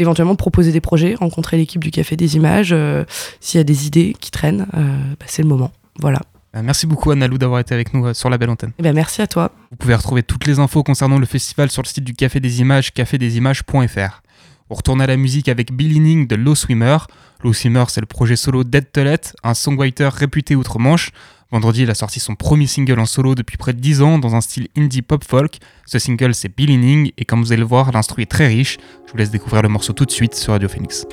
[0.00, 3.04] éventuellement proposer des projets, rencontrer l'équipe du Café des Images, euh,
[3.40, 5.70] s'il y a des idées qui traînent, euh, bah, c'est le moment.
[6.00, 6.20] Voilà.
[6.52, 8.72] Merci beaucoup Annalou d'avoir été avec nous sur la belle antenne.
[8.80, 9.52] Et ben merci à toi.
[9.70, 12.60] Vous pouvez retrouver toutes les infos concernant le festival sur le site du Café des
[12.60, 14.22] Images, cafédesimages.fr.
[14.70, 16.98] On retourne à la musique avec Bill Inning de Low Swimmer.
[17.42, 21.10] Low Swimmer, c'est le projet solo d'Ed Tollett, un songwriter réputé outre-Manche.
[21.50, 24.36] Vendredi, il a sorti son premier single en solo depuis près de 10 ans dans
[24.36, 25.58] un style indie pop folk.
[25.86, 28.78] Ce single, c'est Bill Inning, et comme vous allez le voir, l'instru est très riche.
[29.06, 31.04] Je vous laisse découvrir le morceau tout de suite sur Radio Phoenix.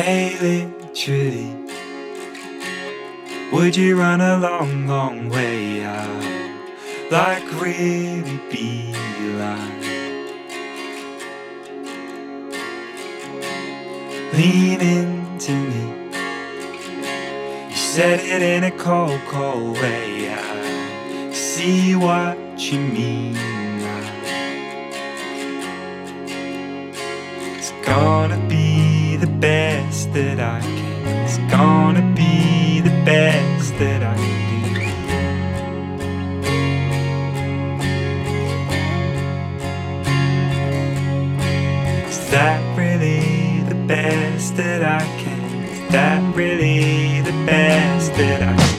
[0.00, 1.54] Haley, Trudy,
[3.52, 6.30] would you run a long, long way out
[7.10, 8.94] like really, be
[9.36, 9.80] like,
[14.32, 16.10] Lean into me.
[17.68, 20.32] You said it in a cold, cold way.
[20.32, 23.36] I see what you mean.
[27.58, 28.69] It's gonna be
[29.20, 31.24] the best that I can.
[31.26, 34.80] It's gonna be the best that I can do.
[42.08, 45.64] Is that really the best that I can?
[45.64, 48.69] Is that really the best that I can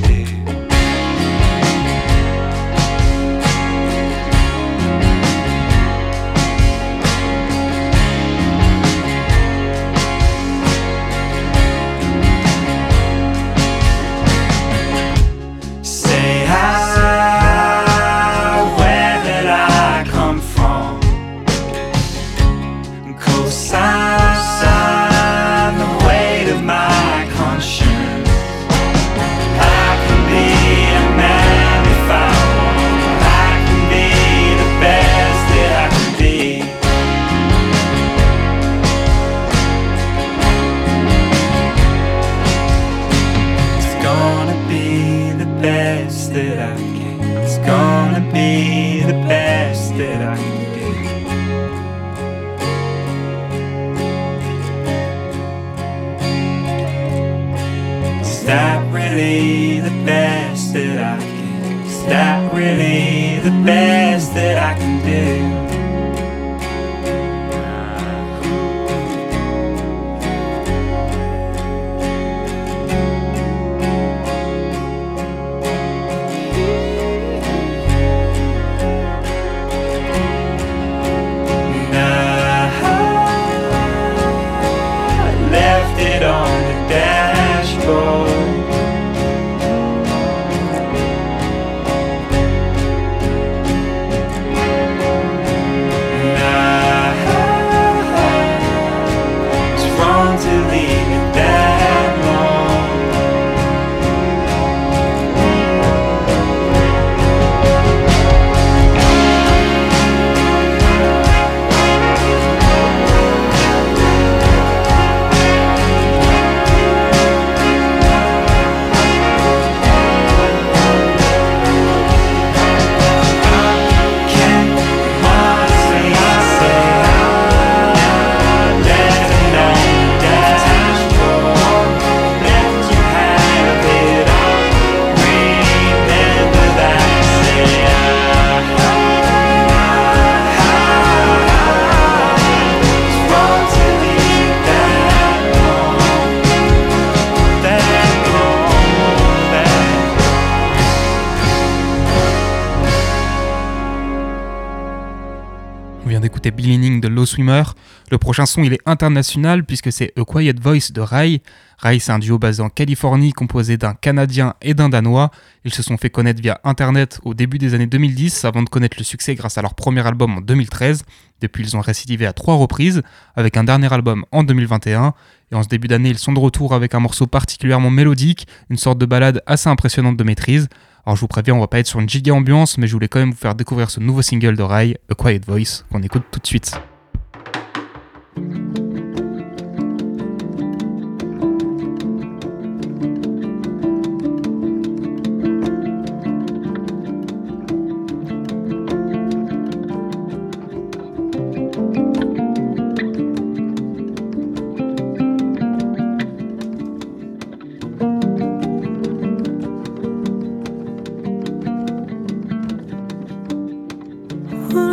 [158.11, 161.41] Le prochain son, il est international puisque c'est A Quiet Voice de Rai.
[161.77, 165.31] Rai, c'est un duo basé en Californie composé d'un Canadien et d'un Danois.
[165.65, 168.97] Ils se sont fait connaître via Internet au début des années 2010 avant de connaître
[168.99, 171.03] le succès grâce à leur premier album en 2013.
[171.41, 173.01] Depuis, ils ont récidivé à trois reprises
[173.35, 175.13] avec un dernier album en 2021.
[175.51, 178.77] Et en ce début d'année, ils sont de retour avec un morceau particulièrement mélodique, une
[178.77, 180.69] sorte de balade assez impressionnante de maîtrise.
[181.05, 183.07] Alors je vous préviens, on va pas être sur une giga ambiance, mais je voulais
[183.07, 186.23] quand même vous faire découvrir ce nouveau single de Rai, A Quiet Voice, qu'on écoute
[186.31, 186.79] tout de suite.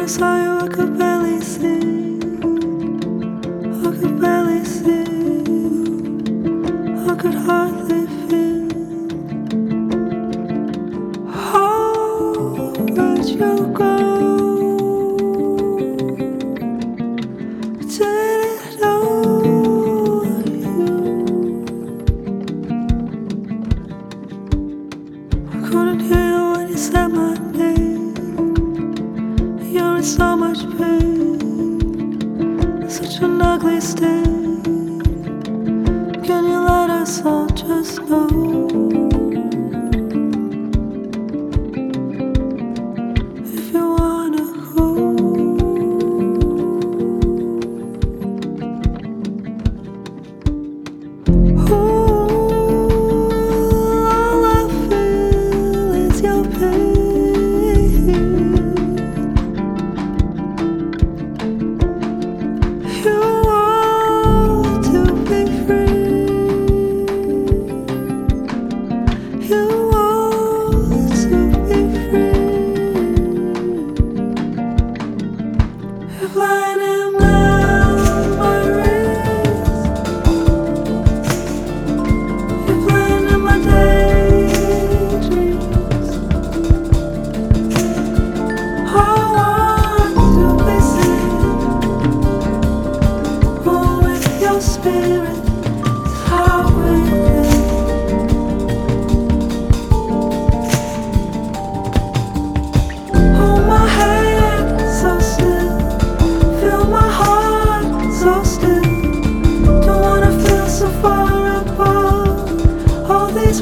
[0.09, 0.88] I saw you,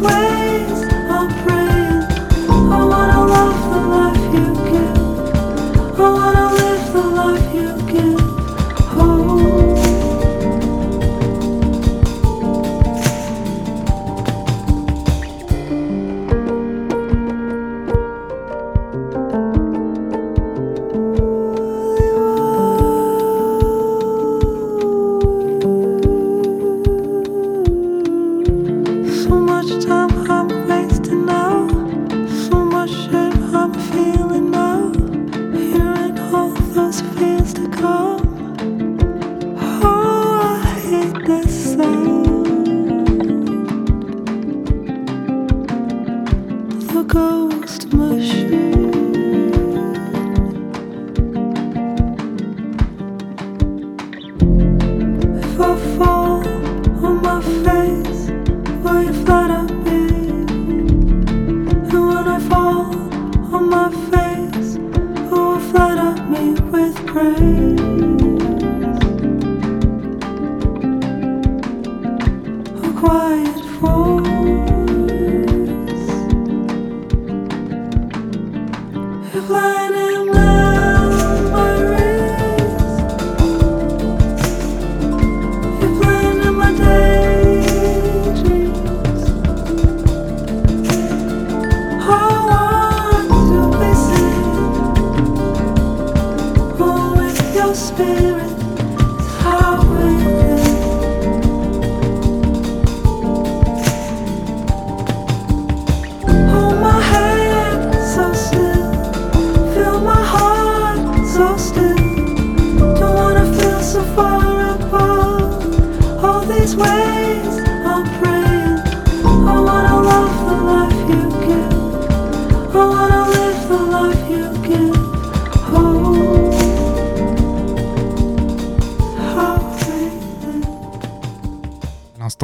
[0.07, 0.36] world.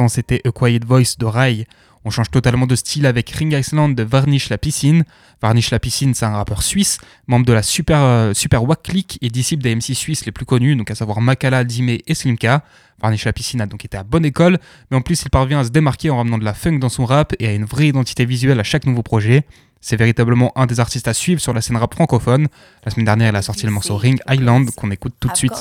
[0.07, 1.67] C'était A Quiet Voice de Rai.
[2.05, 5.05] On change totalement de style avec Ring Island de Varnish la Piscine.
[5.41, 9.17] Varnish la Piscine, c'est un rappeur suisse, membre de la Super, euh, super Wack Click
[9.21, 12.63] et disciple des MC suisses les plus connus, donc à savoir Makala, Dime et Slimka.
[13.01, 14.59] Varnish la Piscine a donc été à bonne école,
[14.91, 17.05] mais en plus il parvient à se démarquer en ramenant de la funk dans son
[17.05, 19.45] rap et à une vraie identité visuelle à chaque nouveau projet.
[19.85, 22.47] C'est véritablement un des artistes à suivre sur la scène rap francophone.
[22.85, 25.51] La semaine dernière, il a sorti le morceau Ring Island qu'on écoute tout de suite.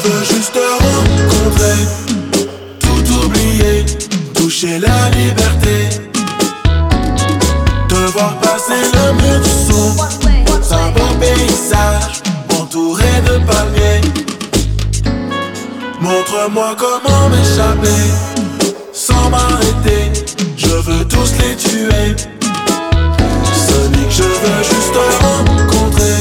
[0.00, 1.78] Veux juste te rencontrer,
[2.78, 3.84] tout oublier,
[4.34, 5.88] toucher la liberté.
[7.88, 9.94] Te voir passer le mur du son,
[10.74, 12.22] un beau paysage,
[12.60, 14.00] entouré de palmiers.
[16.00, 18.02] Montre-moi comment m'échapper,
[18.92, 20.12] sans m'arrêter.
[20.56, 22.16] Je veux tous les tuer.
[23.66, 26.16] Sonic, je veux juste te rencontrer,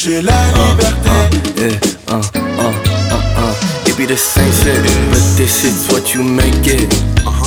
[0.00, 1.10] toucher la liberté.
[1.56, 2.72] Yeah, uh, uh,
[3.10, 3.54] uh, uh.
[3.86, 7.39] It be the same shit, but this shit's what you make it.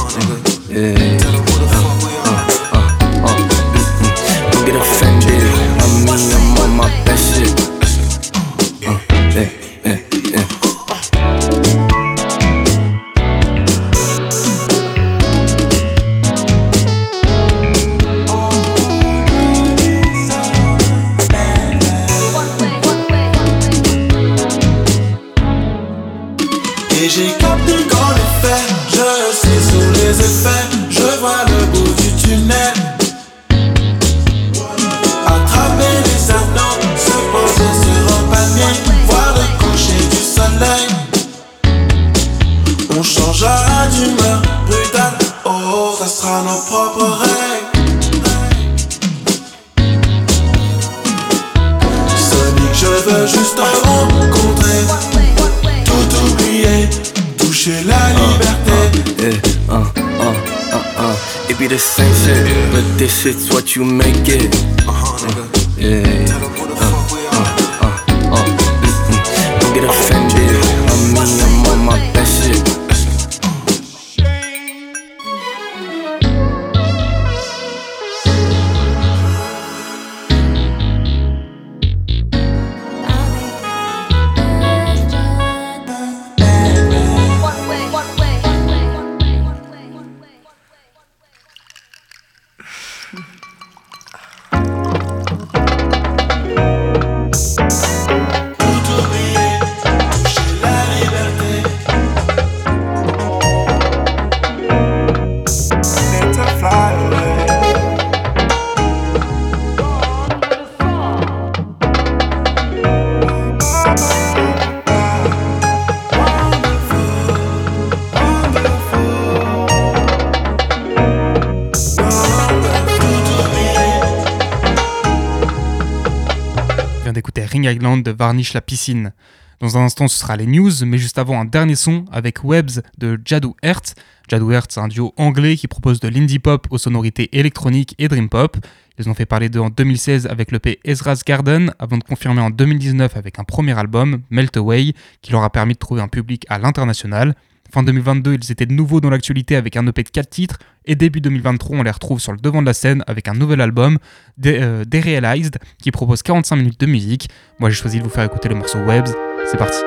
[127.66, 129.14] Island de Varnish la piscine.
[129.60, 132.82] Dans un instant, ce sera les news, mais juste avant, un dernier son avec Webs
[132.98, 133.96] de Jadou Hertz.
[134.28, 138.28] Jadou Hertz, un duo anglais qui propose de l'indie pop aux sonorités électroniques et dream
[138.28, 138.58] pop.
[139.00, 142.42] Ils ont fait parler d'eux en 2016 avec le P Ezra's Garden, avant de confirmer
[142.42, 146.08] en 2019 avec un premier album, Melt Away, qui leur a permis de trouver un
[146.08, 147.34] public à l'international.
[147.74, 150.94] Fin 2022, ils étaient de nouveau dans l'actualité avec un EP de 4 titres, et
[150.94, 153.98] début 2023, on les retrouve sur le devant de la scène avec un nouvel album,
[154.46, 157.30] euh, Derealized, qui propose 45 minutes de musique.
[157.58, 159.10] Moi j'ai choisi de vous faire écouter le morceau Webs,
[159.50, 159.80] c'est parti.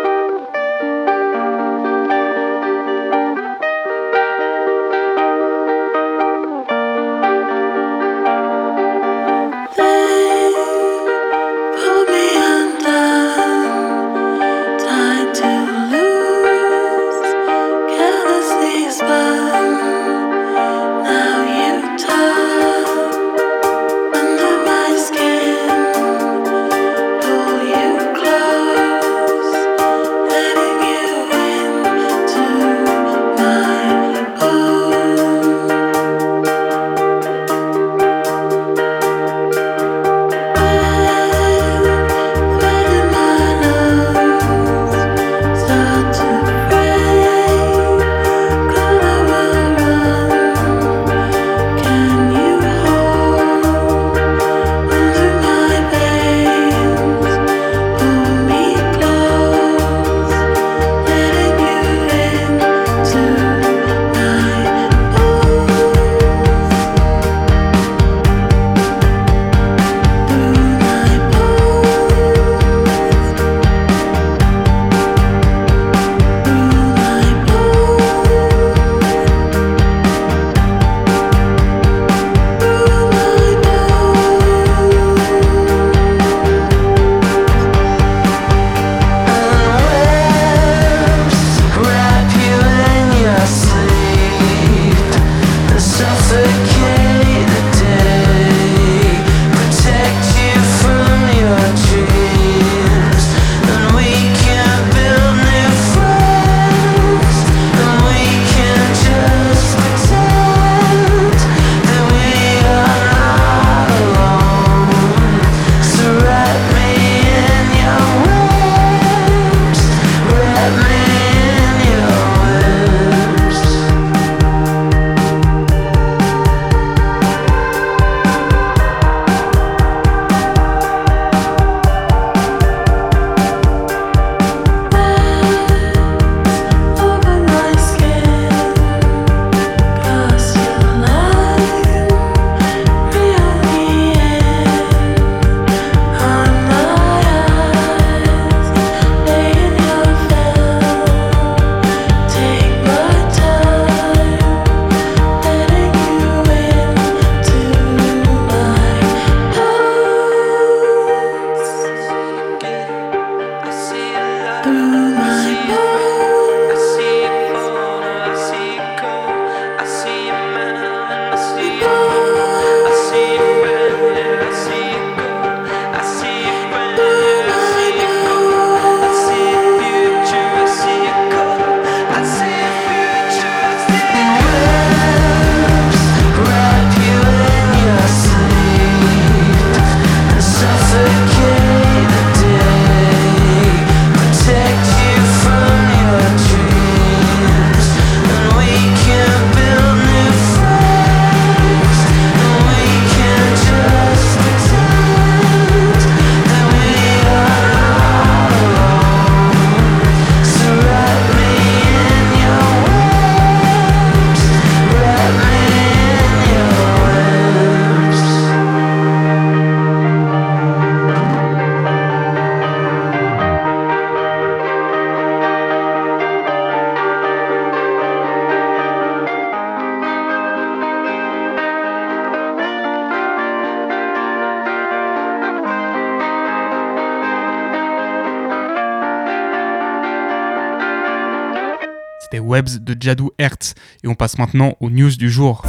[242.66, 243.74] Webs de Jadou Hertz.
[244.04, 245.62] Et on passe maintenant aux news du jour.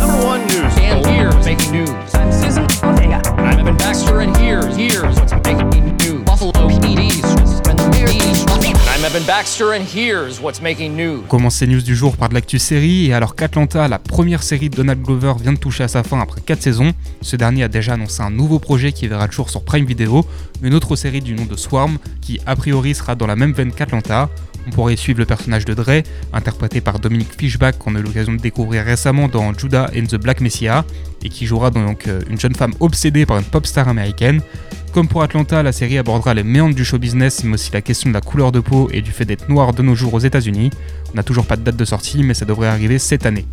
[11.67, 15.01] News du jour par de l'actu série, et alors qu'Atlanta, la première série de Donald
[15.01, 18.21] Glover, vient de toucher à sa fin après 4 saisons, ce dernier a déjà annoncé
[18.21, 20.25] un nouveau projet qui verra le jour sur Prime Video,
[20.61, 23.71] une autre série du nom de Swarm, qui a priori sera dans la même veine
[23.71, 24.29] qu'Atlanta.
[24.67, 26.03] On pourrait suivre le personnage de Dre,
[26.33, 30.17] interprété par Dominic Fishback, qu'on a eu l'occasion de découvrir récemment dans Judah and the
[30.17, 30.83] Black Messiah,
[31.23, 34.41] et qui jouera donc euh, une jeune femme obsédée par une pop star américaine.
[34.91, 38.09] Comme pour Atlanta, la série abordera les méandres du show business, mais aussi la question
[38.09, 40.69] de la couleur de peau et du fait d'être noir de nos jours aux États-Unis.
[41.13, 43.45] On n'a toujours pas de date de sortie, mais ça devrait arriver cette année.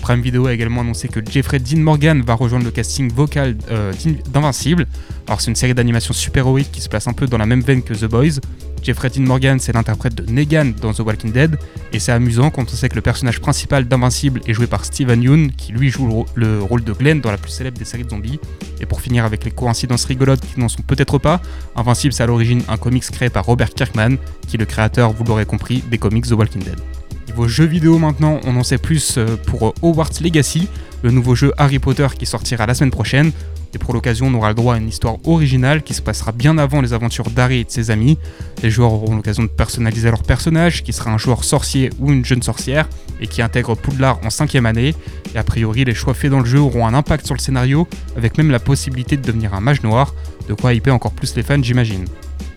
[0.00, 3.92] Prime Video a également annoncé que Jeffrey Dean Morgan va rejoindre le casting vocal euh,
[4.32, 4.86] d'Invincible.
[5.26, 7.82] Alors c'est une série d'animation super-héroïque qui se place un peu dans la même veine
[7.82, 8.40] que The Boys.
[8.82, 11.58] Jeffrey Dean Morgan, c'est l'interprète de Negan dans The Walking Dead,
[11.92, 15.22] et c'est amusant quand on sait que le personnage principal d'Invincible est joué par Steven
[15.22, 18.10] Yeun, qui lui joue le rôle de Glenn dans la plus célèbre des séries de
[18.10, 18.40] zombies.
[18.80, 21.40] Et pour finir avec les coïncidences rigolotes qui n'en sont peut-être pas,
[21.76, 24.16] Invincible c'est à l'origine un comics créé par Robert Kirkman,
[24.46, 26.78] qui est le créateur, vous l'aurez compris, des comics The Walking Dead.
[27.26, 30.68] Niveau jeux vidéo maintenant, on en sait plus euh, pour Hogwarts Legacy,
[31.02, 33.32] le nouveau jeu Harry Potter qui sortira la semaine prochaine.
[33.74, 36.56] Et pour l'occasion, on aura le droit à une histoire originale qui se passera bien
[36.56, 38.16] avant les aventures d'Harry et de ses amis.
[38.62, 42.24] Les joueurs auront l'occasion de personnaliser leur personnage, qui sera un joueur sorcier ou une
[42.24, 42.88] jeune sorcière,
[43.20, 44.94] et qui intègre Poudlard en cinquième année.
[45.34, 47.86] Et a priori, les choix faits dans le jeu auront un impact sur le scénario,
[48.16, 50.14] avec même la possibilité de devenir un mage noir,
[50.48, 52.06] de quoi hyper encore plus les fans j'imagine.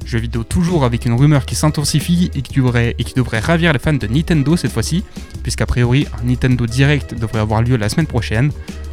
[0.06, 3.72] Jeux vidéo toujours avec une rumeur qui s'intensifie et, qui devrait- et qui devrait ravir
[3.72, 5.04] les fans de Nintendo cette fois-ci,
[5.44, 8.52] puisqu'a priori un Nintendo Direct devrait avoir lieu la semaine prochaine.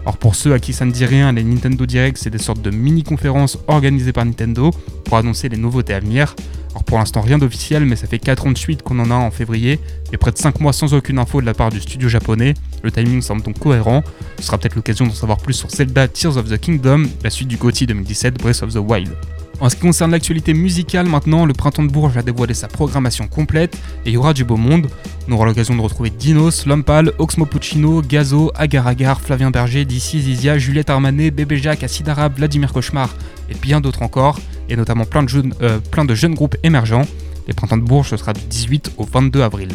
[0.08, 2.62] Alors pour ceux à qui ça ne dit rien, les Nintendo Direct c'est des sortes
[2.62, 4.70] de mini-conférences organisées par Nintendo
[5.04, 6.34] pour annoncer les nouveautés à venir.
[6.70, 9.14] Alors pour l'instant rien d'officiel mais ça fait 4 ans de suite qu'on en a
[9.14, 9.78] en février
[10.10, 12.54] et près de 5 mois sans aucune info de la part du studio japonais.
[12.82, 14.02] Le timing semble donc cohérent.
[14.38, 17.48] Ce sera peut-être l'occasion d'en savoir plus sur Zelda Tears of the Kingdom, la suite
[17.48, 19.14] du GOTY 2017 Breath of the Wild.
[19.60, 23.26] En ce qui concerne l'actualité musicale maintenant, le Printemps de Bourges a dévoilé sa programmation
[23.26, 24.86] complète et il y aura du beau monde.
[25.28, 30.22] On aura l'occasion de retrouver Dinos, Lompal, Oxmo Puccino, Gazo, Agar Agar, Flavien Berger, Dissy,
[30.22, 33.12] Zizia, Juliette Armanet, Bébé Jacques, Acid Arabe, Vladimir Cauchemar
[33.50, 34.38] et bien d'autres encore,
[34.68, 37.06] et notamment plein de, jeunes, euh, plein de jeunes groupes émergents.
[37.48, 39.70] Les Printemps de Bourges, ce sera du 18 au 22 avril.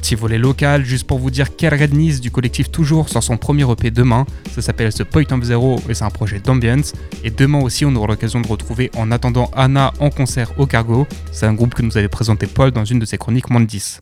[0.00, 3.70] Petit volet local, juste pour vous dire qu'El Rednis du collectif Toujours sort son premier
[3.70, 4.24] EP demain.
[4.50, 6.94] Ça s'appelle The Point of Zero et c'est un projet d'ambiance.
[7.22, 11.06] Et demain aussi, on aura l'occasion de retrouver En attendant Anna en concert au Cargo.
[11.32, 14.00] C'est un groupe que nous avait présenté Paul dans une de ses chroniques 10.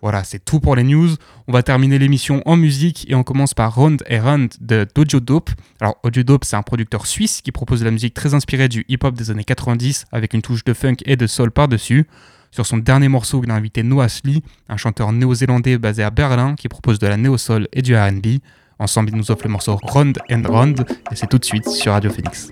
[0.00, 1.10] Voilà, c'est tout pour les news.
[1.48, 5.20] On va terminer l'émission en musique et on commence par Round et Round de Dojo
[5.20, 5.50] Dope.
[5.80, 8.86] Alors, Audio Dope, c'est un producteur suisse qui propose de la musique très inspirée du
[8.88, 12.06] hip-hop des années 90 avec une touche de funk et de soul par-dessus.
[12.50, 16.54] Sur son dernier morceau, il a invité Noah Lee, un chanteur néo-zélandais basé à Berlin
[16.54, 18.38] qui propose de la néo-soul et du RB.
[18.78, 21.92] Ensemble, il nous offre le morceau Round and Round et c'est tout de suite sur
[21.92, 22.50] Radio Phoenix.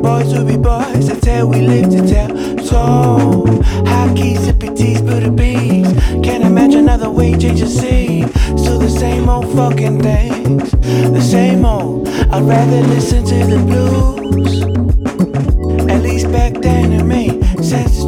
[0.00, 2.30] Boys will be boys until we live to tell.
[2.64, 3.44] So,
[3.86, 5.92] hockey, sippy teas, Buddha bees.
[6.24, 8.28] Can't imagine another way, change the scene.
[8.56, 10.70] Still the same old fucking things.
[10.70, 12.08] The same old.
[12.08, 14.62] I'd rather listen to the blues.
[15.90, 18.01] At least back then it made sense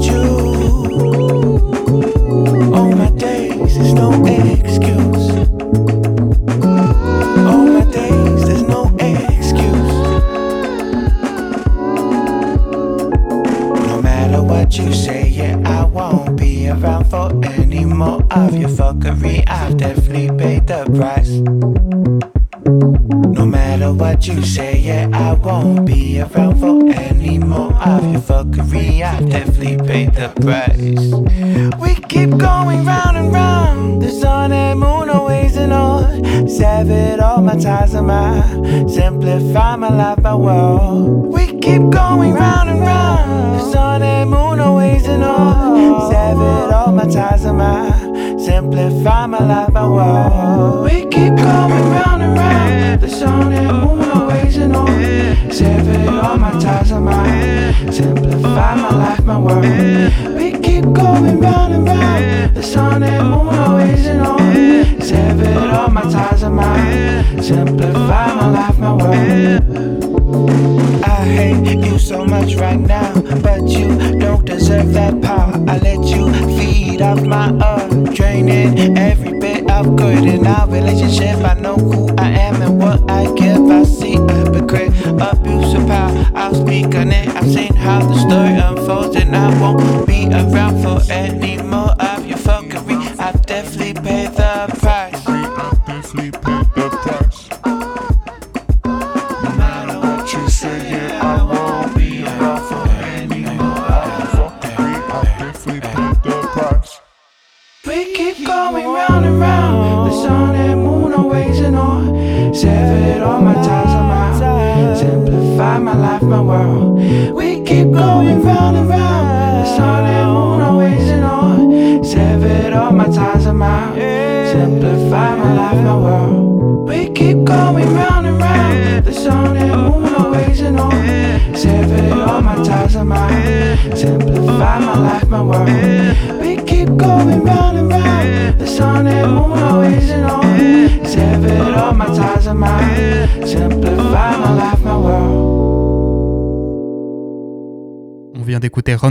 [14.79, 19.45] you say, yeah, I won't be around for any more of your fuckery.
[19.47, 22.34] I've definitely paid the price.
[22.67, 28.21] No matter what you say, yeah, I won't be around for any more of your
[28.21, 29.03] fuckery.
[29.03, 31.79] I've definitely paid the price.
[31.79, 34.03] We keep going round and round.
[34.03, 36.49] The sun and moon always and on.
[36.49, 38.41] Severed all my ties and my
[38.89, 41.27] simplify my life, my world.
[41.27, 43.61] We keep going round and round.
[43.61, 46.11] The sun and moon always and on.
[46.11, 48.04] Severed all my ties and my
[48.39, 50.85] simplify my life, my world.
[50.85, 53.01] We keep going round and round.
[53.01, 55.51] The sun and moon always and on.
[55.51, 56.84] Severed all my ties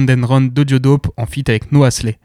[0.09, 0.49] and Run
[1.17, 2.17] en feat avec No Asley.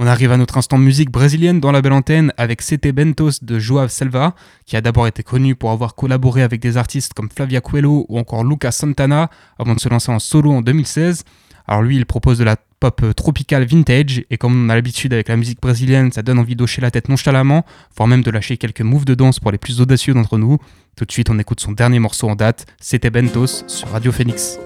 [0.00, 3.58] On arrive à notre instant musique brésilienne dans la belle antenne avec Sete Bentos de
[3.58, 7.60] Joao Selva, qui a d'abord été connu pour avoir collaboré avec des artistes comme Flavia
[7.60, 11.24] Coelho ou encore Lucas Santana avant de se lancer en solo en 2016.
[11.66, 15.28] Alors lui, il propose de la pop tropicale vintage, et comme on a l'habitude avec
[15.28, 17.64] la musique brésilienne, ça donne envie d'hocher la tête nonchalamment,
[17.96, 20.58] voire même de lâcher quelques moves de danse pour les plus audacieux d'entre nous.
[20.96, 24.58] Tout de suite, on écoute son dernier morceau en date, Sete Bentos sur Radio Phoenix.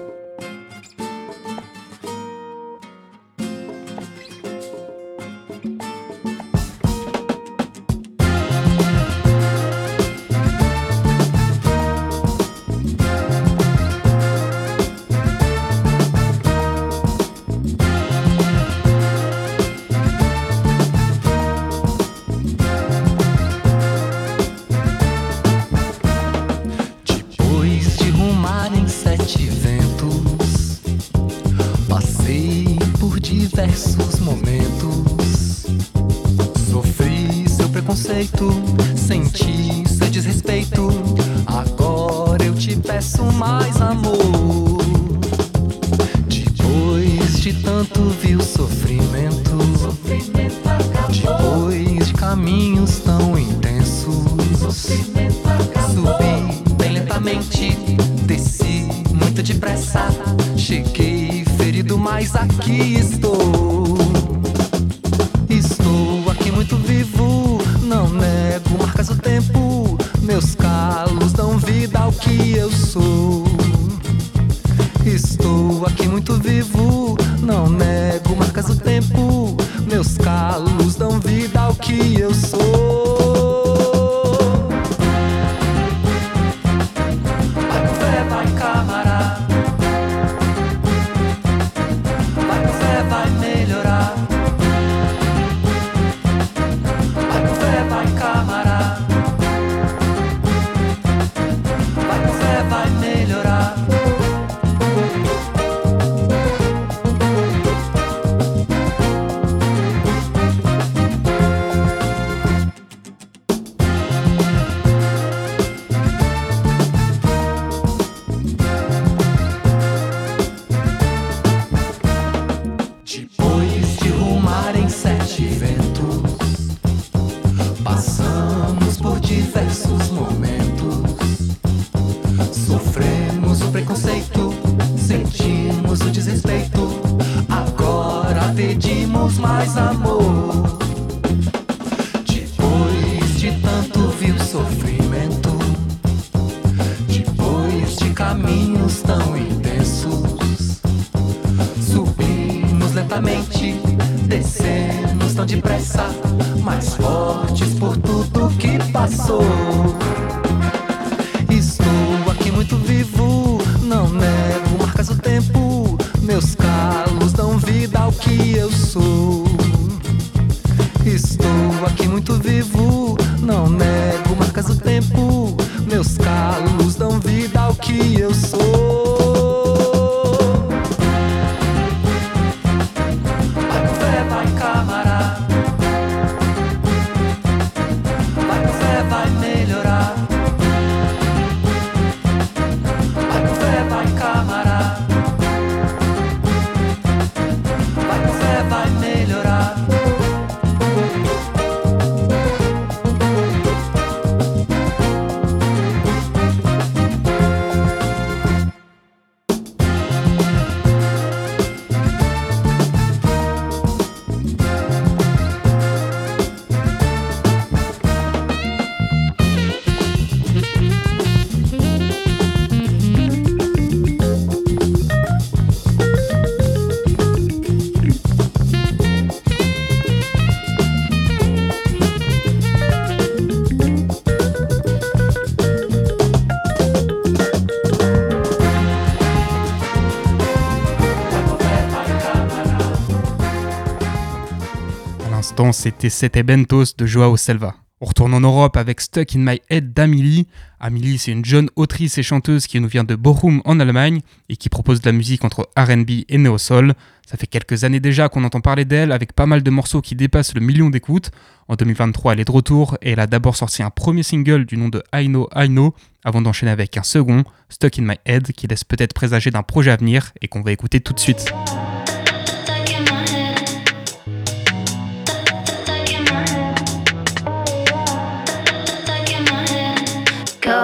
[245.71, 247.75] C'était Sete Bentos de Joao Selva.
[248.01, 250.47] On retourne en Europe avec Stuck in My Head d'Amelie.
[250.79, 254.57] Amelie, c'est une jeune autrice et chanteuse qui nous vient de Bochum en Allemagne et
[254.57, 256.93] qui propose de la musique entre RB et néo-soul.
[257.25, 260.15] Ça fait quelques années déjà qu'on entend parler d'elle avec pas mal de morceaux qui
[260.15, 261.31] dépassent le million d'écoutes.
[261.69, 264.75] En 2023, elle est de retour et elle a d'abord sorti un premier single du
[264.75, 265.93] nom de I Know I Know
[266.25, 269.91] avant d'enchaîner avec un second, Stuck in My Head, qui laisse peut-être présager d'un projet
[269.91, 271.53] à venir et qu'on va écouter tout de suite.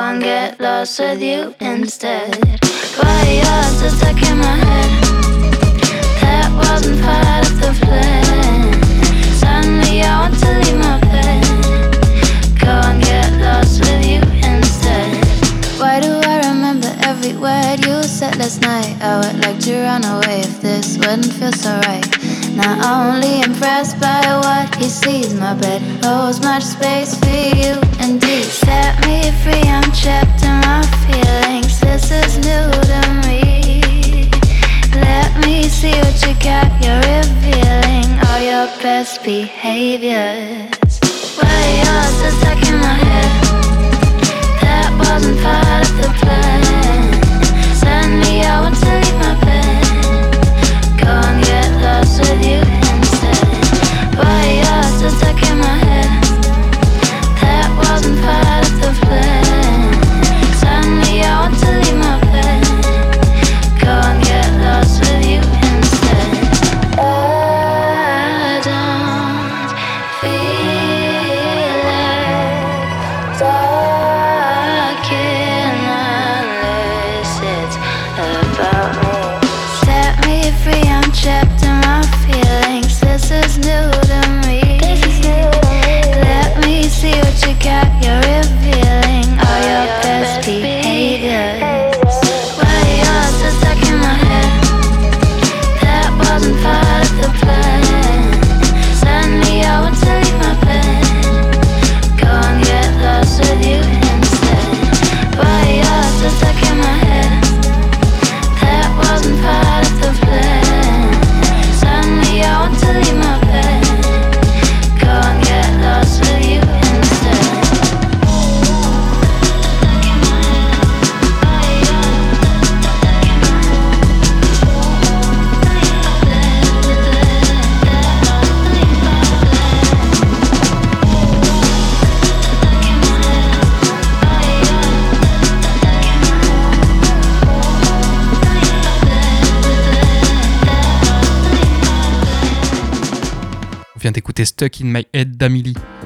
[0.10, 2.34] And get lost with you instead.
[2.98, 4.92] Why you're so stuck in my head?
[6.20, 8.74] That wasn't part of the plan.
[9.38, 11.46] Suddenly I want to leave my bed.
[12.58, 15.14] Go and get lost with you instead.
[15.80, 18.98] Why do I remember every word you said last night?
[19.02, 22.19] I would like to run away if this wouldn't feel so right.
[22.62, 27.80] Not only impressed by what he sees, my bed holds much space for you.
[28.02, 29.64] And Indeed, set me free.
[29.64, 31.80] I'm trapped in my feelings.
[31.80, 34.30] This is new to me.
[34.94, 36.68] Let me see what you got.
[36.84, 41.00] You're revealing all your best behaviors.
[41.40, 43.32] Why you're so stuck in my head?
[44.60, 47.02] That wasn't part of the plan.
[47.84, 49.49] Suddenly I want to leave my bed.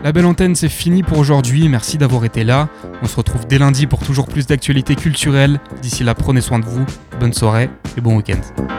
[0.03, 1.69] La belle antenne, c'est fini pour aujourd'hui.
[1.69, 2.67] Merci d'avoir été là.
[3.01, 5.61] On se retrouve dès lundi pour toujours plus d'actualités culturelles.
[5.81, 6.85] D'ici là, prenez soin de vous.
[7.21, 8.72] Bonne soirée et bon week-end.